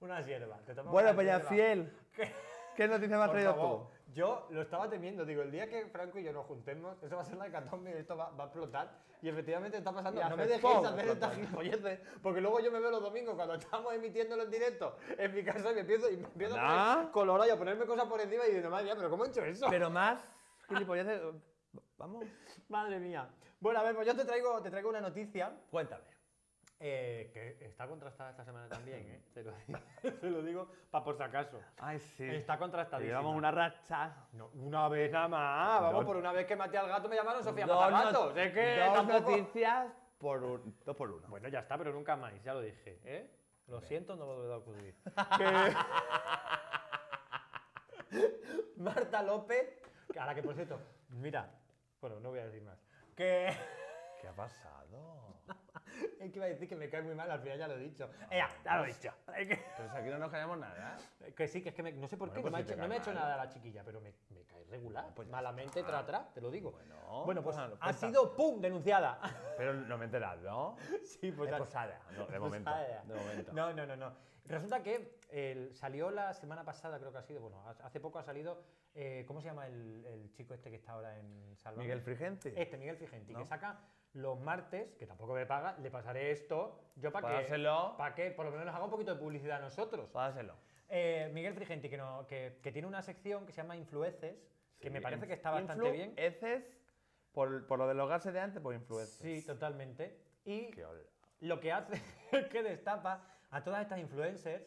[0.00, 0.56] Una hierba.
[0.64, 1.16] Te tomas Bueno.
[1.16, 1.92] Peñafiel,
[2.76, 3.90] ¿qué noticia me has traído favor, tú?
[4.14, 7.22] Yo lo estaba temiendo, digo, el día que Franco y yo nos juntemos, eso va
[7.22, 8.90] a ser la hecatombe, esto va, va a explotar.
[9.22, 10.20] Y efectivamente está pasando.
[10.20, 10.84] Y no me dejéis ¡pum!
[10.84, 14.96] hacer estas gilipolleces, porque luego yo me veo los domingos cuando estamos emitiéndolo en directo
[15.16, 17.86] en mi casa y me empiezo, y me empiezo a poner colorado y a ponerme
[17.86, 19.66] cosas por encima y digo, madre mía, pero ¿cómo he hecho eso?
[19.70, 20.18] Pero más
[20.68, 21.22] gilipolleces...
[21.96, 22.26] Vamos,
[22.68, 23.28] Madre mía.
[23.60, 26.11] Bueno, a ver, pues yo te traigo, te traigo una noticia cuéntame.
[26.84, 29.22] Eh, que está contrastada esta semana también, ¿eh?
[29.32, 29.78] Te lo digo,
[30.20, 31.60] te lo digo para por si acaso.
[31.78, 32.24] Ay, sí.
[32.28, 33.08] Está contrastadísima.
[33.18, 34.26] Llevamos una racha.
[34.32, 35.80] No, una vez nada más.
[35.80, 38.36] Vamos, Dos- por una vez que maté al gato me llamaron Sofía Matagatos.
[38.36, 41.28] Es que dos tampoco- noticias por un, dos por uno.
[41.28, 42.98] Bueno, ya está, pero nunca más, ya lo dije.
[43.04, 43.30] ¿eh?
[43.68, 44.96] Lo siento, no volverá a ocurrir.
[45.38, 45.74] Que-
[48.76, 49.80] Marta López,
[50.12, 50.80] que ahora que por cierto,
[51.10, 51.48] mira,
[52.00, 52.78] bueno, no voy a decir más.
[53.16, 53.54] Que
[54.20, 55.21] ¿Qué ha pasado?
[56.20, 57.78] Es que iba a decir que me cae muy mal, al final ya lo he
[57.78, 58.10] dicho.
[58.30, 59.10] Ea, ya lo he dicho.
[59.26, 60.96] Pero si aquí no nos callamos nada.
[61.36, 62.64] que sí, que es que me- no sé por Bueno, qué, pues no, me ha
[62.66, 65.12] si hecho, no me ha hecho nada la chiquilla, pero me, me cae regular.
[65.14, 66.72] pues ya Malamente, tra, atrás, te lo digo.
[66.72, 69.18] Bueno, Bueno, pues pues, ha sido, ¡pum!, denunciada.
[69.56, 70.76] Pero no me he enterado, ¿no?
[71.04, 72.70] Sí, pues es posada, no, de momento.
[73.06, 73.52] De momento.
[73.52, 74.32] No, no, no, no.
[74.44, 75.18] Resulta que
[75.72, 78.62] salió la semana pasada, creo que ha sido, bueno, ha- hace poco ha salido,
[78.94, 81.80] eh, ¿cómo se llama el, el chico este que está ahora en Salva?
[81.80, 82.52] Miguel Frigenti.
[82.56, 83.38] Este, Miguel Frigenti, ¿No?
[83.38, 83.78] que saca
[84.14, 87.34] los martes, que tampoco me paga, le pasaré esto, yo para que,
[87.96, 90.08] para que por lo menos nos haga un poquito de publicidad a nosotros.
[90.10, 90.54] Pásaselo.
[90.88, 94.36] Eh, Miguel Frigenti, que, no, que, que tiene una sección que se llama Influeces,
[94.78, 96.14] que me parece que está bastante bien.
[96.16, 96.64] Heces,
[97.32, 99.18] por, por lo de los gases de antes, pues influencias.
[99.22, 100.18] Sí, totalmente.
[100.44, 100.70] Y
[101.40, 101.94] lo que hace
[102.32, 104.62] es que destapa a todas estas influencers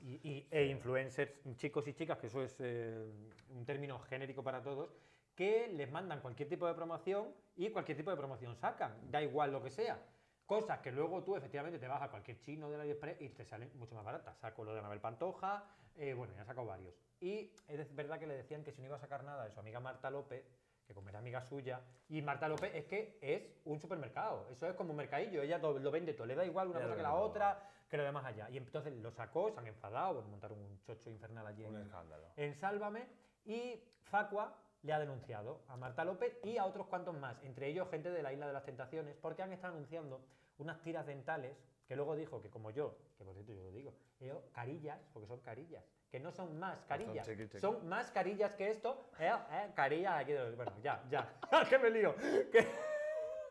[0.00, 3.06] y, y- e influencers, chicos y chicas, que eso es eh,
[3.50, 4.90] un término genérico para todos,
[5.40, 9.50] que les mandan cualquier tipo de promoción y cualquier tipo de promoción sacan, da igual
[9.50, 9.98] lo que sea.
[10.44, 13.70] Cosas que luego tú efectivamente te vas a cualquier chino de AliExpress y te salen
[13.78, 14.36] mucho más baratas.
[14.36, 15.64] Saco lo de Anabel Pantoja,
[15.96, 16.94] eh, bueno, ya he sacado varios.
[17.20, 19.58] Y es verdad que le decían que si no iba a sacar nada de su
[19.60, 20.44] amiga Marta López,
[20.86, 21.80] que como era amiga suya,
[22.10, 25.78] y Marta López es que es un supermercado, eso es como un mercadillo, ella todo-
[25.78, 28.26] lo vende todo, le da igual una cosa lo que la otra, que lo demás
[28.26, 28.50] allá.
[28.50, 32.26] Y entonces lo sacó, se han enfadado, montaron un chocho infernal allí Un en, escándalo.
[32.36, 33.06] en Sálvame
[33.46, 37.88] y Facua le ha denunciado a Marta López y a otros cuantos más, entre ellos
[37.90, 40.24] gente de la Isla de las Tentaciones, porque han estado anunciando
[40.58, 41.56] unas tiras dentales
[41.86, 45.26] que luego dijo que como yo, que por cierto yo lo digo, yo, carillas, porque
[45.26, 47.60] son carillas, que no son más carillas, chiqui.
[47.60, 51.28] son más carillas que esto, eh, eh, carillas aquí, de- bueno, ya, ya,
[51.68, 52.66] que me lío, que,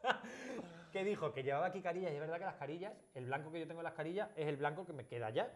[0.92, 3.60] que dijo que llevaba aquí carillas y es verdad que las carillas, el blanco que
[3.60, 5.52] yo tengo en las carillas es el blanco que me queda ya.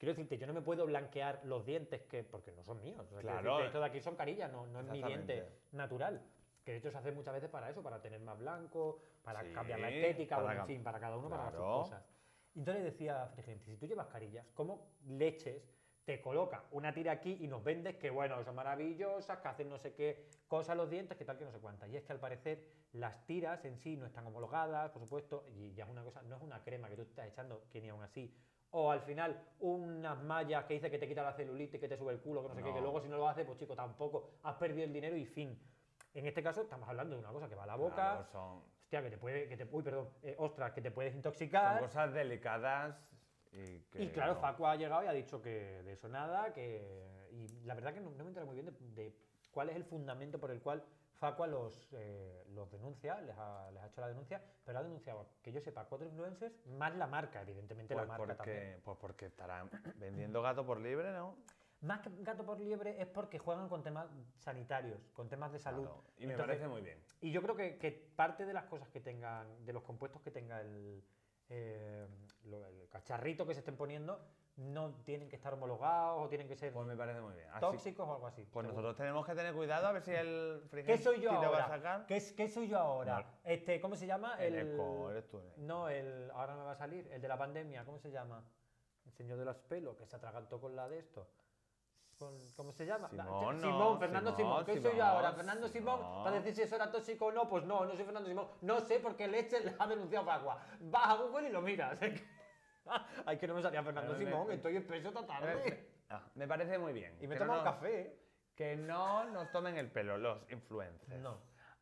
[0.00, 3.00] Quiero decirte, yo no me puedo blanquear los dientes que, porque no son míos.
[3.00, 3.42] o sea, quiero Claro.
[3.50, 6.22] decirte, esto de aquí son carillas, no, no es mi diente natural.
[6.64, 9.52] Que de hecho se hace muchas veces para eso, para tener más blanco, para Sí,
[9.52, 11.74] cambiar la estética, para bueno, en cam- fin, para cada uno, para sus Claro.
[11.82, 12.02] cosas.
[12.56, 15.62] Entonces decía Frigenti, si tú llevas carillas, ¿cómo leches
[16.06, 19.78] te coloca una tira aquí y nos vendes que, bueno, son maravillosas, que hacen no
[19.78, 21.90] sé qué cosas los dientes, que tal, que no sé cuántas?
[21.90, 25.74] Y es que al parecer las tiras en sí no están homologadas, por supuesto, y
[25.74, 27.90] ya es una cosa, no es una crema que tú te estás echando, que ni
[27.90, 28.34] aún así.
[28.72, 32.12] O al final unas mallas que dice que te quita la celulite, que te sube
[32.12, 34.30] el culo, que no sé qué, que luego si no lo haces, pues chico, tampoco
[34.44, 35.58] has perdido el dinero y fin.
[36.14, 38.62] En este caso estamos hablando de una cosa que va a la boca, Claro, son,
[38.82, 41.80] hostia, que te puede, que te, uy, perdón, eh, ostras, que te puedes son intoxicar.
[41.80, 42.96] cosas delicadas
[43.52, 44.02] y que.
[44.04, 44.40] Y claro, no.
[44.40, 47.28] Facua ha llegado y ha dicho que de eso nada, que...
[47.32, 49.16] Y la verdad que no, no me entero muy bien de, de
[49.52, 50.84] cuál es el fundamento por el cual
[51.20, 55.26] Facua los, eh, los denuncia, les ha, les ha hecho la denuncia, pero ha denunciado,
[55.42, 58.56] que yo sepa, cuatro influencers, más la marca, evidentemente Pues la marca también.
[58.58, 61.36] porque, pues porque estarán vendiendo gato por libre, ¿no?
[61.82, 64.08] Más que gato por liebre es porque juegan con temas
[64.38, 65.82] sanitarios, con temas de salud.
[65.84, 66.98] Claro, Y me Entonces, parece muy bien.
[67.20, 70.30] Y yo creo que, que parte de las cosas que tengan, de los compuestos que
[70.30, 71.02] tenga el,
[71.50, 72.06] eh,
[72.44, 74.20] lo- el cacharrito que se estén poniendo,
[74.60, 77.48] no tienen que estar homologados o tienen que ser Pues me parece muy bien.
[77.50, 78.42] Así- tóxicos o algo así.
[78.42, 78.68] pues seguro.
[78.68, 81.46] nosotros tenemos que tener cuidado a ver si el ¿Qué soy yo te va a
[81.64, 81.68] ahora?
[81.68, 82.06] sacar.
[82.06, 83.24] ¿Qué, soy yo ahora?
[83.42, 84.36] Este, ¿Cómo se llama?
[84.38, 85.52] El eco, eres tú, eh.
[85.56, 86.30] No, el.
[86.32, 87.08] Ahora me va a salir.
[87.10, 88.44] El de la pandemia, ¿cómo se llama?
[89.06, 91.26] El señor de los pelos, que se atragantó con la de esto.
[92.18, 93.08] Con- ¿Cómo se llama?
[93.08, 94.58] Simón, no, Simón, Fernando Simón.
[94.58, 95.32] Simón, ¿Qué soy yo ahora?
[95.32, 98.28] Fernando Simón, para decir si eso era tóxico o no, pues no, no soy Fernando
[98.28, 98.46] Simón.
[98.60, 100.58] No sé porque Leche le ha denunciado Facua.
[100.80, 101.98] Vas a Google y lo miras.
[103.26, 105.88] Ay, que no me salía Fernando Pero me- Simón, estoy espeso esta tarde.
[106.12, 107.16] Ah, me parece muy bien.
[107.20, 108.00] Y me Que tomo no un nos- café.
[108.00, 108.18] ¿eh?
[108.56, 111.20] Que no nos tomen el pelo los influencers.
[111.20, 111.38] No.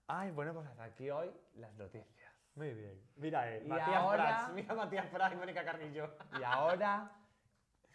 [0.06, 2.30] Ay, bueno, pues hasta aquí hoy las noticias.
[2.54, 3.02] Muy bien.
[3.16, 4.52] Mira, eh, Y Matías ahora- Prats.
[4.54, 6.10] Mira a Matías Prats y Mónica Carrillo.
[6.38, 7.10] Y ahora,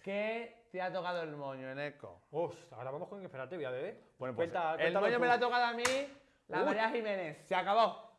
[0.01, 2.23] ¿qué te ha tocado el moño, Eneco?
[2.31, 4.01] Uf, ahora vamos con espérate, voy a beber.
[4.17, 5.21] Bueno, pues Cuenta- el cuéntalo moño tú.
[5.21, 5.83] me lo ha tocado a mí,
[6.47, 6.65] la Uy.
[6.65, 7.45] María Jiménez.
[7.47, 8.11] Se acabó.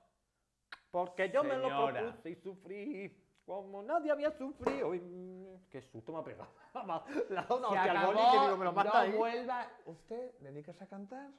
[0.93, 2.01] Porque yo me lo Señora.
[2.01, 4.95] propuse y sufrí como nadie había sufrido.
[4.95, 6.51] Y, qué susto me ha pegado.
[6.75, 7.05] Una
[7.47, 8.07] Se hostia al acabó.
[8.13, 9.13] boli que digo, me lo mata no ahí.
[9.13, 9.67] vuelva.
[9.87, 11.31] ¿Usted dedíquese a cantar?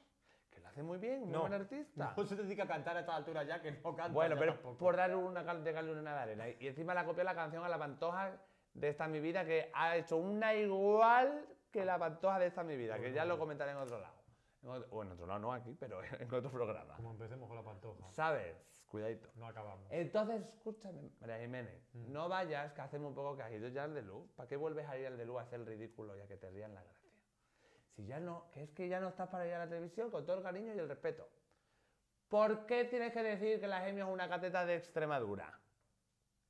[0.50, 1.40] Que lo hace muy bien, un No.
[1.40, 2.14] buen artista.
[2.16, 4.12] No se dedica a cantar a esta altura ya, que no canta.
[4.12, 4.78] Bueno, pero tampoco.
[4.78, 6.48] por dar una cal- de cal y una de arena.
[6.48, 8.32] Y encima la copió la canción a la Pantoja
[8.74, 12.76] de Esta Mi Vida, que ha hecho una igual que la Pantoja de Esta Mi
[12.76, 14.14] Vida, que ya lo comentaré en otro lado.
[14.62, 16.94] En otro- o en otro lado, no aquí, pero en otro programa.
[16.96, 18.10] Como empecemos con la pantoja.
[18.12, 18.56] ¿Sabes?
[18.88, 19.28] Cuidadito.
[19.34, 19.86] No acabamos.
[19.90, 22.12] Entonces, escúchame, María Jiménez, Mm.
[22.12, 24.30] no vayas, que hace muy poco que has ido ya al de luz.
[24.36, 26.36] ¿Para qué vuelves a ir al de luz a hacer el ridículo y a que
[26.36, 27.10] te rían la gracia?
[27.96, 30.24] Si ya no, que es que ya no estás para ir a la televisión con
[30.24, 31.28] todo el cariño y el respeto.
[32.28, 35.58] ¿Por qué tienes que decir que la Gemio es una cateta de Extremadura?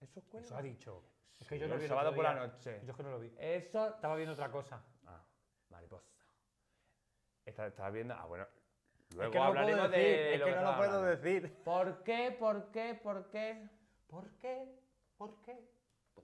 [0.01, 1.05] Eso es Eso ha dicho.
[1.41, 2.80] Es que yo no el vi el sábado por la noche.
[2.84, 3.34] Yo es que no lo vi.
[3.39, 3.89] Eso.
[3.95, 4.82] Estaba viendo otra cosa.
[5.07, 5.22] Ah,
[5.70, 6.11] mariposa.
[7.45, 8.14] Esta- Estaba viendo.
[8.14, 8.47] Ah, bueno.
[9.14, 10.07] Luego es que no lo puedo hablaremos decir.
[10.07, 11.07] de es lo que no lo puedo hablando.
[11.07, 11.62] decir.
[11.64, 12.36] ¿Por qué?
[12.38, 12.94] ¿Por qué?
[13.02, 13.68] ¿Por qué?
[14.09, 14.80] ¿Por qué?
[15.16, 15.59] ¿Por qué?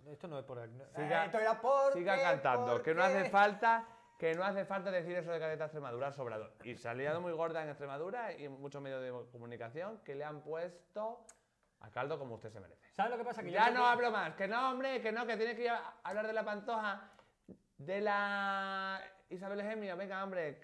[0.07, 0.59] Esto no es por.
[0.59, 3.87] Siga- Eh, esto era por Siga qué, cantando, por que no hace falta,
[4.19, 6.53] que no hace falta decir eso de cadeta Extremadura sobrador.
[6.65, 10.15] Y se ha liado muy gorda en Extremadura y en muchos medios de comunicación que
[10.15, 11.25] le han puesto
[11.81, 12.83] a caldo como usted se merece.
[12.93, 13.43] ¿Sabes lo que pasa?
[13.43, 15.55] Que yo Ya creo no que- hablo más, que no, hombre, que no, que tiene
[15.57, 17.11] que ir a hablar de la pantoja,
[17.79, 20.61] de la Isabel Gemio, venga, hombre,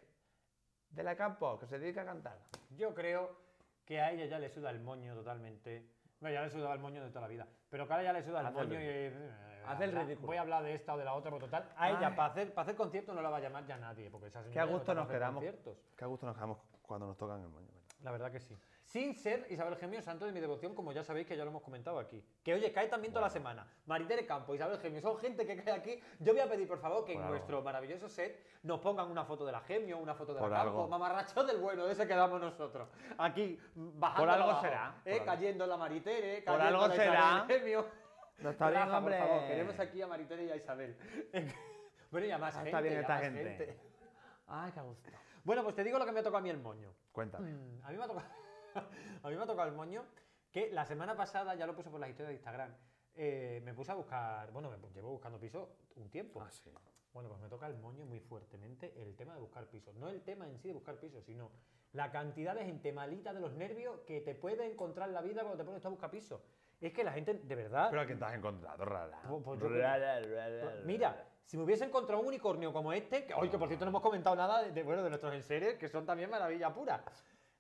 [0.91, 2.39] de la Campo, que se dedica a cantar.
[2.76, 3.36] Yo creo
[3.84, 5.86] que a ella ya le suda el moño totalmente.
[6.20, 7.47] Bueno, ya le sudaba el moño de toda la vida.
[7.70, 8.84] Pero que ahora ya le suda el Hace el moño y.
[8.84, 9.34] eh,
[9.66, 10.26] Hace el ridículo.
[10.28, 11.68] Voy a hablar de esta o de la otra, pero total.
[11.76, 14.11] A ella, para hacer, para hacer concierto, no la va a llamar ya nadie.
[14.11, 15.34] Porque esa Qué a no gusto nos quedamos.
[15.45, 15.78] conciertos.
[15.97, 17.68] Qué a gusto nos quedamos cuando nos tocan el moño.
[18.03, 18.57] La verdad que sí.
[18.85, 21.63] Sin ser Isabel Gemio santo de mi devoción, como ya sabéis que ya lo hemos
[21.63, 22.25] comentado aquí.
[22.43, 23.67] Que oye, cae también toda la semana.
[23.87, 26.01] Maritere Campo, Isabel Gemio, son gente que cae aquí.
[26.21, 27.31] Yo voy a pedir, por favor, que Por en algo.
[27.35, 30.57] nuestro maravilloso set nos pongan una foto de la Gemio, una foto de Por la
[30.59, 30.89] Campo, algo.
[30.89, 32.89] mamarracho del bueno, de ese que damos nosotros.
[33.19, 35.27] Aquí, bajando Por algo abajo, será, eh, por algo.
[35.27, 37.45] cayendo la Maritere, Por cayendo algo la será.
[37.47, 37.87] Gemio.
[38.39, 39.19] No está bien, Rafa, hombre.
[39.19, 40.97] Por favor, queremos aquí a Maritere y a Isabel.
[42.11, 42.71] bueno, y a más Ah, gente.
[42.71, 43.79] está bien esta más gente.
[44.47, 45.11] Ay, qué gusto.
[45.49, 46.93] Bueno, pues te digo lo que me ha tocado a mí el moño.
[47.11, 47.51] Cuéntame.
[47.51, 48.27] Mm, A mí me ha tocado.
[49.23, 50.05] a mí me ha tocado el moño
[50.53, 52.75] que la semana pasada, ya lo puse por las historias de Instagram,
[53.15, 56.43] eh, me puse a buscar, bueno, me llevo buscando piso un tiempo.
[56.43, 56.71] Ah, sí.
[57.15, 59.91] Bueno, pues me toca el moño muy fuertemente el tema de buscar piso.
[59.95, 61.51] No el tema en sí de buscar piso, sino
[61.93, 65.41] la cantidad de gente malita de los nervios que te puede encontrar en la vida
[65.41, 66.45] cuando te pones a buscar piso.
[66.79, 67.89] Es que la gente, de verdad...
[67.89, 69.19] Pero a quién te has encontrado, rara.
[69.27, 70.83] Pues- pues yo- Rara, rara, rara.
[70.85, 73.89] Mira, si me hubiese encontrado un unicornio como este, que hoy que por cierto no
[73.89, 77.03] hemos comentado nada de, de, bueno, de nuestros enseres, que son también maravilla pura.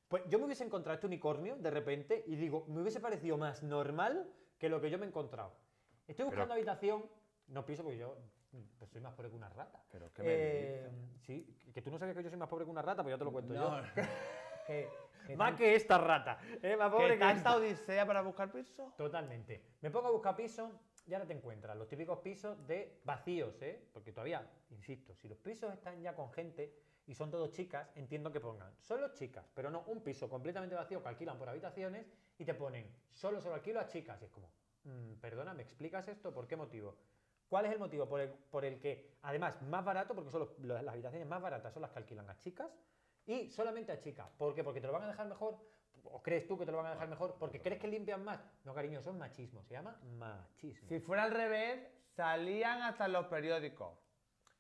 [0.08, 3.62] Pues yo me hubiese encontrado este unicornio de repente y digo, me hubiese parecido más
[3.62, 5.54] normal que lo que yo me he encontrado.
[6.06, 7.06] Estoy buscando habitación,
[7.46, 8.14] no piso porque yo
[8.78, 9.82] pues, soy más pobre que una rata.
[9.90, 10.90] Pero ¿qué me Eh,
[11.22, 13.18] Sí, que tú no sabías que yo soy más pobre que una rata, pues ya
[13.18, 13.86] te lo cuento No, yo.
[14.66, 14.86] Que,
[15.26, 16.76] que Más tan- que esta rata, ¿eh?
[16.76, 17.56] más pobre ¿Qué que esta.
[17.56, 18.92] odisea para buscar piso?
[18.98, 19.62] Totalmente.
[19.80, 20.70] Me pongo a buscar pisos
[21.08, 23.82] y ahora te encuentras los típicos pisos de vacíos, ¿eh?
[23.92, 26.74] Porque todavía, insisto, si los pisos están ya con gente
[27.06, 31.02] y son todos chicas, entiendo que pongan solo chicas, pero no un piso completamente vacío
[31.02, 32.06] que alquilan por habitaciones
[32.36, 34.20] y te ponen solo se lo alquilo a chicas.
[34.20, 34.52] Y es como,
[34.84, 36.34] mm, perdona, ¿me explicas esto?
[36.34, 36.98] ¿Por qué motivo?
[37.48, 40.86] ¿Cuál es el motivo por el, por el que, además, más barato, porque son las
[40.86, 42.70] habitaciones más baratas son las que alquilan a chicas
[43.24, 44.28] y solamente a chicas?
[44.36, 44.62] ¿Por qué?
[44.62, 45.58] Porque te lo van a dejar mejor.
[46.12, 47.36] ¿O crees tú que te lo van a dejar mejor?
[47.38, 48.40] ¿Porque crees que limpian más?
[48.64, 49.62] No, cariño, eso es machismo.
[49.64, 50.88] Se llama machismo.
[50.88, 51.80] Si fuera al revés,
[52.14, 53.96] salían hasta los periódicos.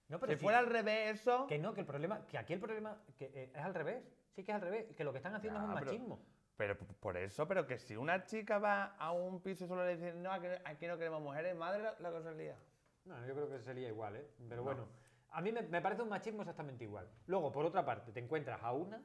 [0.08, 1.46] No, pero Si sí, fuera al revés eso...
[1.46, 4.02] que no, que el problema, que aquí el problema que, eh, es al revés.
[4.34, 6.20] Sí que es al revés, que lo que están haciendo es un pero- machismo.
[6.56, 9.84] Pero p- por eso, pero que si una chica va a un piso y solo
[9.86, 12.56] le dicen, no, aquí, aquí no queremos mujeres, madre la, la cosa lía.
[13.04, 14.28] No, yo creo que sería igual, ¿eh?
[14.48, 14.88] Pero bueno,
[15.30, 17.08] a mí me, me parece un machismo exactamente igual.
[17.26, 19.00] Luego, por otra parte, te encuentras a una,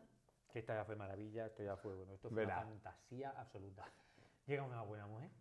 [0.54, 3.86] que esta ya fue maravilla, esto ya fue, bueno, esto fue una fantasía absoluta.
[4.45, 5.32] Llega una buena mujer,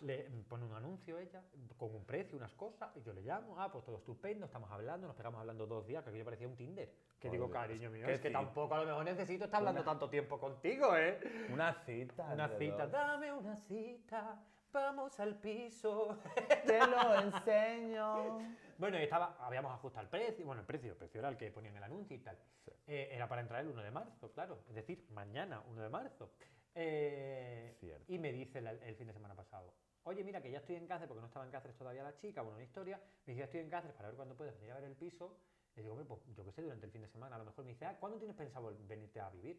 [0.00, 1.42] le pone un anuncio ella,
[1.76, 5.08] con un precio, unas cosas, y yo le llamo, ah, pues todo estupendo, estamos hablando,
[5.08, 6.88] nos pegamos hablando dos días, que aquello parecía un Tinder.
[7.18, 10.38] Que digo, cariño mío, es que tampoco a lo mejor necesito estar hablando tanto tiempo
[10.38, 11.18] contigo, ¿eh?
[11.52, 12.30] Una cita.
[12.32, 12.92] Una cita, dos.
[12.92, 14.40] dame una cita,
[14.72, 16.16] vamos al piso.
[16.66, 18.38] Te lo enseño.
[18.80, 21.50] Bueno, y estaba, habíamos ajustado el precio, bueno, el precio, el precio era el que
[21.50, 22.38] ponían el anuncio y tal.
[22.86, 26.32] Eh, era para entrar el 1 de marzo, claro, es decir, mañana, 1 de marzo.
[26.74, 28.10] Eh, Cierto.
[28.10, 29.74] y me dice el fin de semana pasado,
[30.04, 32.40] oye, mira que ya estoy en Cáceres, porque no estaba en Cáceres todavía la chica,
[32.40, 34.76] bueno, una historia, me dice, ya estoy en Cáceres para ver cuándo puedes venir a
[34.76, 35.36] ver el piso.
[35.76, 37.66] Le digo, hombre, pues yo qué sé, durante el fin de semana, a lo mejor
[37.66, 39.56] me dice, ah, ¿cuándo tienes pensado venirte a vivir?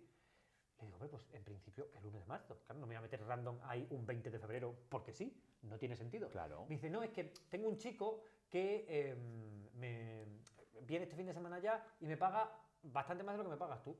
[0.79, 2.57] Le digo, hombre, pues en principio el 1 de marzo.
[2.65, 5.77] Claro, no me voy a meter random ahí un 20 de febrero porque sí, no
[5.77, 6.29] tiene sentido.
[6.29, 6.65] Claro.
[6.67, 9.15] Me dice, no, es que tengo un chico que eh,
[9.75, 10.25] me
[10.85, 12.51] viene este fin de semana ya y me paga
[12.83, 13.95] bastante más de lo que me pagas tú.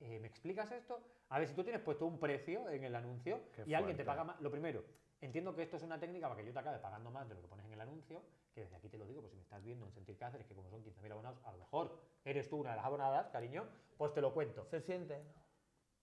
[0.00, 1.02] Eh, ¿Me explicas esto?
[1.30, 4.04] A ver, si tú tienes puesto un precio en el anuncio Qué y alguien te
[4.04, 4.84] paga más, lo primero,
[5.20, 7.40] entiendo que esto es una técnica para que yo te acabe pagando más de lo
[7.40, 8.22] que pones en el anuncio,
[8.54, 10.54] que desde aquí te lo digo, pues si me estás viendo en Sentir Cáceres, que
[10.54, 13.66] como son 15.000 abonados, a lo mejor eres tú una de las abonadas, cariño,
[13.96, 14.66] pues te lo cuento.
[14.66, 15.22] Se siente.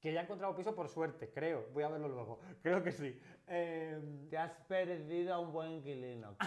[0.04, 1.66] Que ya he encontrado piso por suerte, creo.
[1.74, 2.40] Voy a verlo luego.
[2.62, 3.18] Creo que sí.
[3.48, 6.36] Em, Te has perdido a un buen inquilino.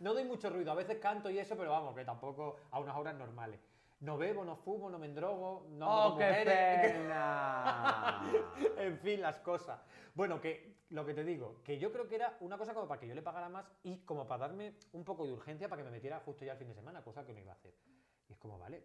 [0.00, 2.96] No doy mucho ruido, a veces canto y eso, pero vamos, que tampoco a unas
[2.96, 3.60] horas normales.
[4.00, 6.92] No bebo, no fumo, no me endrogo, no ¡Oh, qué mujeres.
[6.92, 8.22] pena!
[8.78, 9.80] en fin, las cosas.
[10.16, 13.00] Bueno, que lo que te digo, que yo creo que era una cosa como para
[13.00, 15.86] que yo le pagara más y como para darme un poco de urgencia para que
[15.88, 17.72] me metiera justo ya el fin de semana, cosa que no iba a hacer.
[18.28, 18.82] Y es como, vale,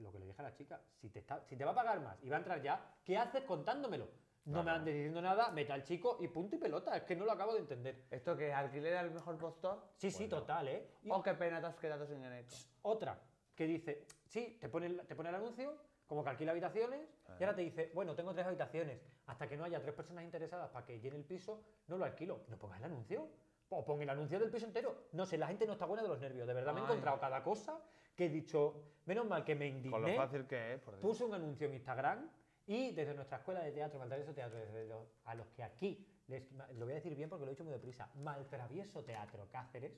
[0.00, 2.00] lo que le dije a la chica, si te, está, si te va a pagar
[2.00, 4.08] más y va a entrar ya, ¿qué haces contándomelo?
[4.46, 4.78] No me Claro.
[4.78, 7.54] andes diciendo nada, mete al chico y punto y pelota, es que no lo acabo
[7.54, 8.04] de entender.
[8.10, 9.82] ¿Esto que alquiler al mejor postor?
[9.96, 10.88] Sí, sí, total, ¿eh?
[11.02, 12.46] Y- Oh, qué pena, te has quedado sin el.
[12.82, 13.18] Otra
[13.56, 15.74] que dice, sí, te pone, te pone el anuncio,
[16.06, 17.00] como que alquila habitaciones,
[17.40, 20.70] y ahora te dice, bueno, tengo tres habitaciones, hasta que no haya tres personas interesadas
[20.70, 22.42] para que llene el piso, no lo alquilo.
[22.48, 23.28] No pongas el anuncio.
[23.68, 25.08] O pon el anuncio del piso entero.
[25.10, 26.46] No sé, la gente no está buena de los nervios.
[26.46, 26.88] De verdad me he Ay.
[26.88, 27.80] encontrado cada cosa
[28.16, 31.24] que he dicho, menos mal que me Con lo indigné, fácil que es, por puse
[31.24, 32.28] un anuncio en Instagram
[32.66, 36.50] y desde nuestra escuela de teatro, Maltravieso Teatro, desde los- a los que aquí, les,
[36.74, 39.92] lo voy a decir bien porque lo he dicho muy deprisa, Maltravieso Teatro Cáceres,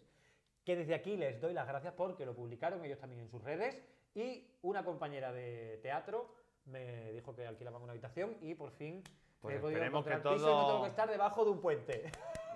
[0.64, 3.80] que desde aquí les doy las gracias porque lo publicaron ellos también en sus redes
[4.14, 6.34] y una compañera de teatro
[6.66, 9.02] me dijo que alquilaban una habitación y por fin
[9.40, 11.50] Pues he podido esperemos que encontrar piso y no todo- tengo que estar debajo de
[11.52, 12.10] un puente.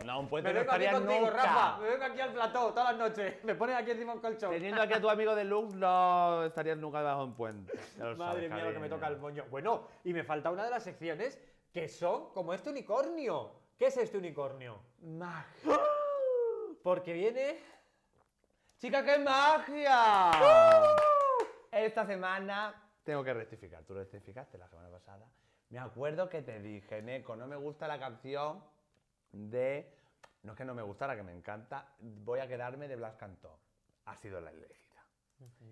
[0.04, 1.36] No, un puente me no estaría contigo, nunca.
[1.36, 4.50] Rafa, me vengo aquí al plató todas las noches, me pones aquí encima un colchón.
[4.50, 7.72] Teniendo aquí a tu amigo de Lux, no estarías nunca debajo de un puente.
[7.98, 9.44] Madre sabes, mía, lo que me toca el moño.
[9.50, 11.38] Bueno, y me falta una de las secciones
[11.72, 13.52] que son como este unicornio.
[13.78, 14.80] ¿Qué es este unicornio?
[15.00, 15.78] ¡Magia!
[16.82, 17.58] Porque viene
[18.82, 20.40] ¡Chica, qué magia!
[21.70, 22.74] Esta semana
[23.04, 23.84] tengo que rectificar.
[23.84, 25.30] Tú rectificaste la semana pasada.
[25.68, 28.60] Me acuerdo que te dije, Neko, no me gusta la canción
[29.32, 29.92] de.
[30.42, 31.94] No es que no me gustara, que me encanta.
[32.00, 33.58] Voy a quedarme de Blas Cantó.
[34.06, 35.02] Ha sido la elegida.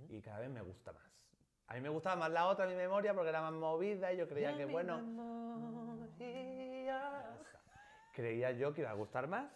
[0.08, 1.02] Y cada vez me gusta más.
[1.68, 4.28] A mí me gustaba más la otra, mi memoria, porque era más movida y yo
[4.28, 5.00] creía que, bueno.
[8.12, 9.50] creía yo que iba a gustar más.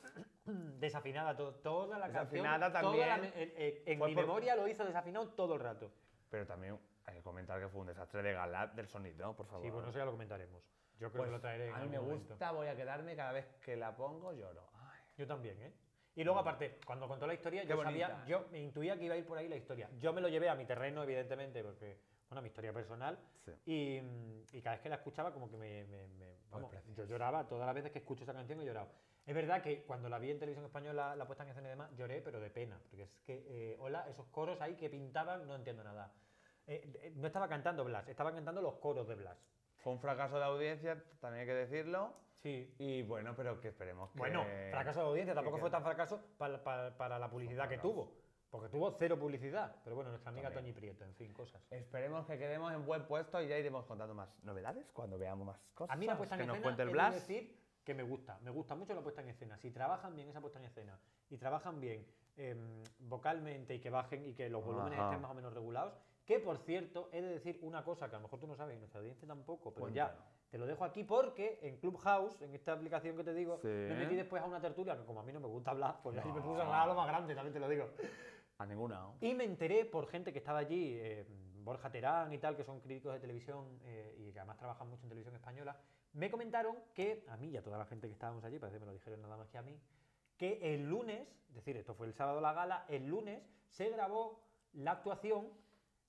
[0.44, 2.98] Desafinada to- toda la Desafinada canción.
[2.98, 3.32] la también.
[3.36, 5.90] eh, en Fue mi por- memoria lo hizo desafinado todo el rato.
[6.30, 9.64] Pero también hay que comentar que fue un desastre de gala del sonido, por favor.
[9.64, 10.62] Sí, bueno, eso ya lo comentaremos.
[10.98, 12.28] Yo creo Pues, que lo traeré en a mí me momento.
[12.30, 14.68] gusta, voy a quedarme cada vez que la pongo lloro.
[14.74, 15.72] Ay, Yo también, ¿eh?
[16.16, 19.14] Y luego, aparte, cuando contó la historia, Qué yo sabía, yo me intuía que iba
[19.14, 19.90] a ir por ahí la historia.
[19.98, 23.18] Yo me lo llevé a mi terreno, evidentemente, porque, bueno, mi historia personal.
[23.44, 23.52] sí.
[23.66, 25.84] Y, mm, y cada vez que la escuchaba, como que me.
[25.86, 26.96] me- me- vamos, preciosa.
[27.02, 28.88] yo lloraba, todas las veces que escucho esa canción he llorado.
[29.26, 31.90] Es verdad que cuando la vi en televisión española, la puesta en escena y demás,
[31.96, 32.78] lloré, pero de pena.
[32.90, 36.12] Porque es que, eh, hola, esos coros ahí que pintaban, no entiendo nada.
[36.68, 39.36] Eh, eh, no estaba cantando Blas, estaba cantando los coros de Blas.
[39.84, 42.14] Fue un fracaso de audiencia, también hay que decirlo.
[42.32, 42.74] Sí.
[42.78, 44.18] Y bueno, pero que esperemos que.
[44.18, 47.78] Bueno, fracaso de audiencia, tampoco que- fue tan fracaso para, para- para la publicidad que
[47.78, 48.12] tuvo.
[48.50, 49.76] Porque tuvo cero publicidad.
[49.84, 50.50] Pero bueno, nuestra amiga.
[50.50, 51.60] Toñi Prieto, en fin, cosas.
[51.70, 55.58] Esperemos que quedemos en buen puesto y ya iremos contando más novedades cuando veamos más
[55.74, 55.92] cosas.
[55.94, 57.14] A mí la puesta en que nos escena cuente el Blas.
[57.14, 59.58] decir que me gusta, me gusta mucho la puesta en escena.
[59.58, 62.06] Si trabajan bien esa puesta en escena y trabajan bien
[62.36, 65.08] em, vocalmente y que bajen y que los volúmenes Ajá.
[65.08, 65.94] estén más o menos regulados,
[66.24, 68.76] que por cierto, he de decir una cosa que a lo mejor tú no sabes
[68.76, 70.16] y nuestra audiencia tampoco, pero ya
[70.50, 73.68] te lo dejo aquí porque en Clubhouse, en esta aplicación que te digo, Sí.
[73.68, 76.16] me metí después a una tertulia que como a mí no me gusta hablar, pues
[76.18, 77.88] ahí me puse a hablar a lo más grande, también te lo digo.
[78.58, 79.00] A ninguna.
[79.00, 79.14] ¿no?
[79.20, 81.26] Y me enteré por gente que estaba allí, eh,
[81.64, 85.02] Borja Terán y tal, que son críticos de televisión eh, y que además trabajan mucho
[85.02, 85.76] en televisión española,
[86.12, 88.80] me comentaron que, a mí y a toda la gente que estábamos allí, parece que
[88.80, 89.80] me lo dijeron nada más que a mí,
[90.36, 94.40] que el lunes, es decir, esto fue el sábado la gala, el lunes se grabó
[94.74, 95.48] la actuación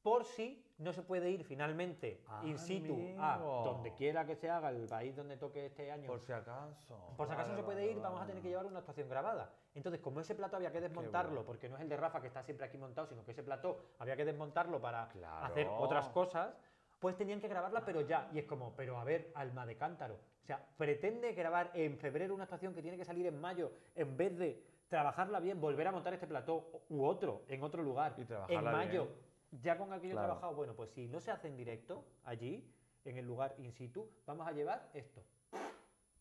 [0.06, 4.70] por si no se puede ir finalmente in situ a donde quiera que se haga,
[4.70, 6.06] el país donde toque este año.
[6.06, 6.96] Por si acaso.
[7.18, 8.80] Por si acaso no Vale, se puede vale, ir, vamos a tener que llevar una
[8.80, 9.52] actuación grabada.
[9.74, 11.46] Entonces, como ese plato había que desmontarlo, bueno.
[11.48, 13.80] porque no es el de Rafa que está siempre aquí montado, sino que ese plato
[13.98, 15.44] había que desmontarlo para Claro.
[15.48, 16.56] hacer otras cosas,
[17.00, 18.30] pues tenían que grabarla, pero ya.
[18.32, 20.20] Y es como, pero a ver, alma de cántaro.
[20.44, 24.16] O sea, pretende grabar en febrero una actuación que tiene que salir en mayo, en
[24.16, 28.22] vez de trabajarla bien, volver a montar este plató u otro, en otro lugar, Y
[28.22, 29.25] en trabajarla mayo, bien.
[29.62, 30.28] Ya con aquello Claro.
[30.28, 30.56] trabajado.
[30.56, 32.70] Bueno, pues si no se hace en directo, allí,
[33.06, 35.24] en el lugar in situ, vamos a llevar esto.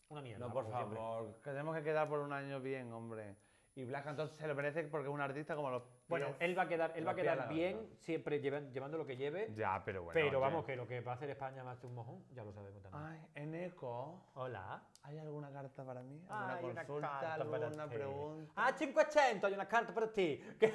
[0.09, 0.45] Una mierda.
[0.47, 0.97] No, por siempre.
[0.97, 1.35] favor.
[1.43, 3.35] que Tenemos que quedar por un año bien, hombre.
[3.77, 5.83] Y Blas entonces se lo merece porque es un artista como los.
[6.07, 6.37] Bueno, pies.
[6.41, 7.95] él va a quedar, él va a quedar la bien gamba.
[7.99, 9.51] siempre llevan- llevando lo que lleve.
[9.53, 10.13] Ya, pero bueno.
[10.13, 12.53] pero vamos, que lo que va a hacer España más que un mojón, ya lo
[12.53, 13.03] sabemos también.
[13.03, 14.27] Ay, Eneco.
[14.35, 14.81] Hola.
[15.03, 16.23] ¿Hay alguna carta para mí?
[16.29, 17.19] ¿Alguna Hay una consulta?
[17.19, 17.95] carta para ¿Alguna ti.
[17.95, 18.53] pregunta?
[18.55, 20.41] Ah, 500, hay una carta para ti.
[20.57, 20.73] Pues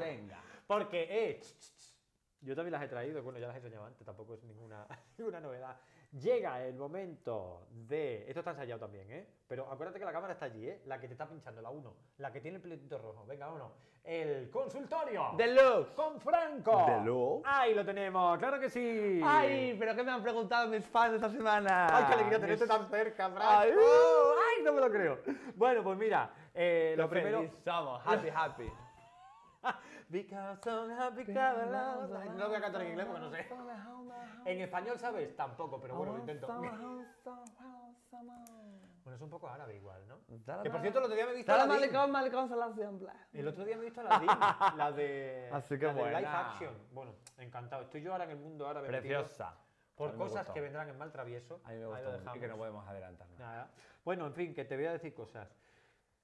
[0.00, 0.40] venga.
[0.72, 1.94] Porque, eh, ch, ch, ch.
[2.40, 4.86] yo también las he traído, bueno, ya las he enseñado antes, tampoco es ninguna,
[5.18, 5.76] ninguna novedad.
[6.12, 8.24] Llega el momento de.
[8.28, 9.26] Esto está ensayado también, ¿eh?
[9.48, 10.82] Pero acuérdate que la cámara está allí, ¿eh?
[10.84, 11.94] La que te está pinchando, la 1.
[12.18, 13.24] La que tiene el pelotito rojo.
[13.26, 13.72] Venga, uno.
[14.04, 15.30] El consultorio.
[15.38, 15.94] ¡Deluxe!
[15.94, 16.84] Con Franco.
[16.86, 17.48] Deluxe.
[17.48, 19.20] Ahí lo tenemos, claro que sí.
[19.24, 19.74] ¡Ay!
[19.78, 21.86] ¿Pero qué me han preguntado mis fans esta semana?
[21.90, 23.48] ¡Ay, qué alegría tenerte tan cerca, Franco!
[23.48, 23.70] Ay.
[23.70, 25.18] ¡Ay, no me lo creo!
[25.54, 27.38] Bueno, pues mira, eh, Qué lo primero...
[27.38, 28.02] feliz somos.
[28.04, 28.72] Happy, happy.
[30.12, 33.48] Because I'm happy, No voy a cantar en inglés porque no sé.
[34.44, 35.34] En español, ¿sabes?
[35.34, 36.46] Tampoco, pero bueno, lo intento.
[39.04, 40.20] Bueno, es un poco árabe igual, ¿no?
[40.62, 41.52] Que por cierto, el otro día me he visto
[42.48, 43.08] salam siempre.
[43.32, 46.74] El otro día me he visto la la de, Así que de live action.
[46.92, 47.82] Bueno, encantado.
[47.82, 48.86] Estoy yo ahora en el mundo árabe.
[48.86, 49.56] Preciosa.
[49.96, 51.60] Por cosas que vendrán en mal travieso.
[51.64, 53.26] A mí me gustó y que no podemos adelantar.
[53.38, 53.70] Nada.
[54.04, 55.48] Bueno, en fin, que te voy a decir cosas.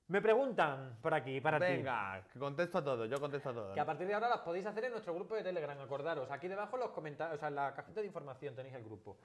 [0.08, 1.64] Me preguntan por aquí, para ti.
[1.66, 3.74] Venga, que contesto a todo, yo contesto a todo.
[3.74, 6.30] Que a partir de ahora las podéis hacer en nuestro grupo de Telegram, acordaros.
[6.30, 9.18] Aquí debajo en los comentarios, o sea, en la cajita de información tenéis el grupo.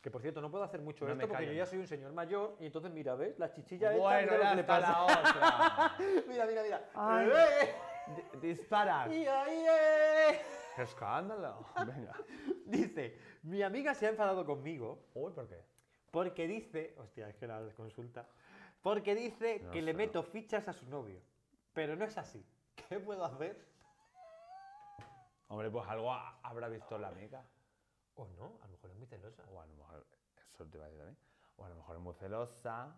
[0.00, 2.12] Que por cierto, no puedo hacer mucho No esto porque yo ya soy un señor
[2.12, 3.38] mayor y entonces mira, ¿ves?
[3.38, 4.90] La chichilla esta, Bueno, mira lo que le pasa.
[4.92, 5.94] la otra.
[6.28, 6.90] mira, mira, mira.
[6.94, 7.28] Ay.
[7.28, 7.74] ¡Eh!
[8.40, 9.08] Di- Dispara.
[9.12, 10.40] ¡Y ahí, eh!
[10.76, 11.66] ¡Qué escándalo!
[11.86, 12.14] Venga.
[12.66, 15.60] Dice, mi amiga se ha enfadado conmigo Uy, ¿por qué?
[16.12, 18.26] porque dice, hostia, es que la consulta,
[18.82, 21.20] porque dice No que le meto fichas a su novio.
[21.72, 22.44] Pero no es así.
[22.88, 23.68] ¿Qué puedo hacer?
[25.48, 27.44] Hombre, pues algo ha- habrá visto la amiga.
[28.14, 29.42] O no, a lo mejor es muy celosa.
[29.52, 30.06] O a lo mejor,
[30.52, 31.16] eso te iba a decir mí.
[31.56, 32.96] O a lo mejor es muy celosa,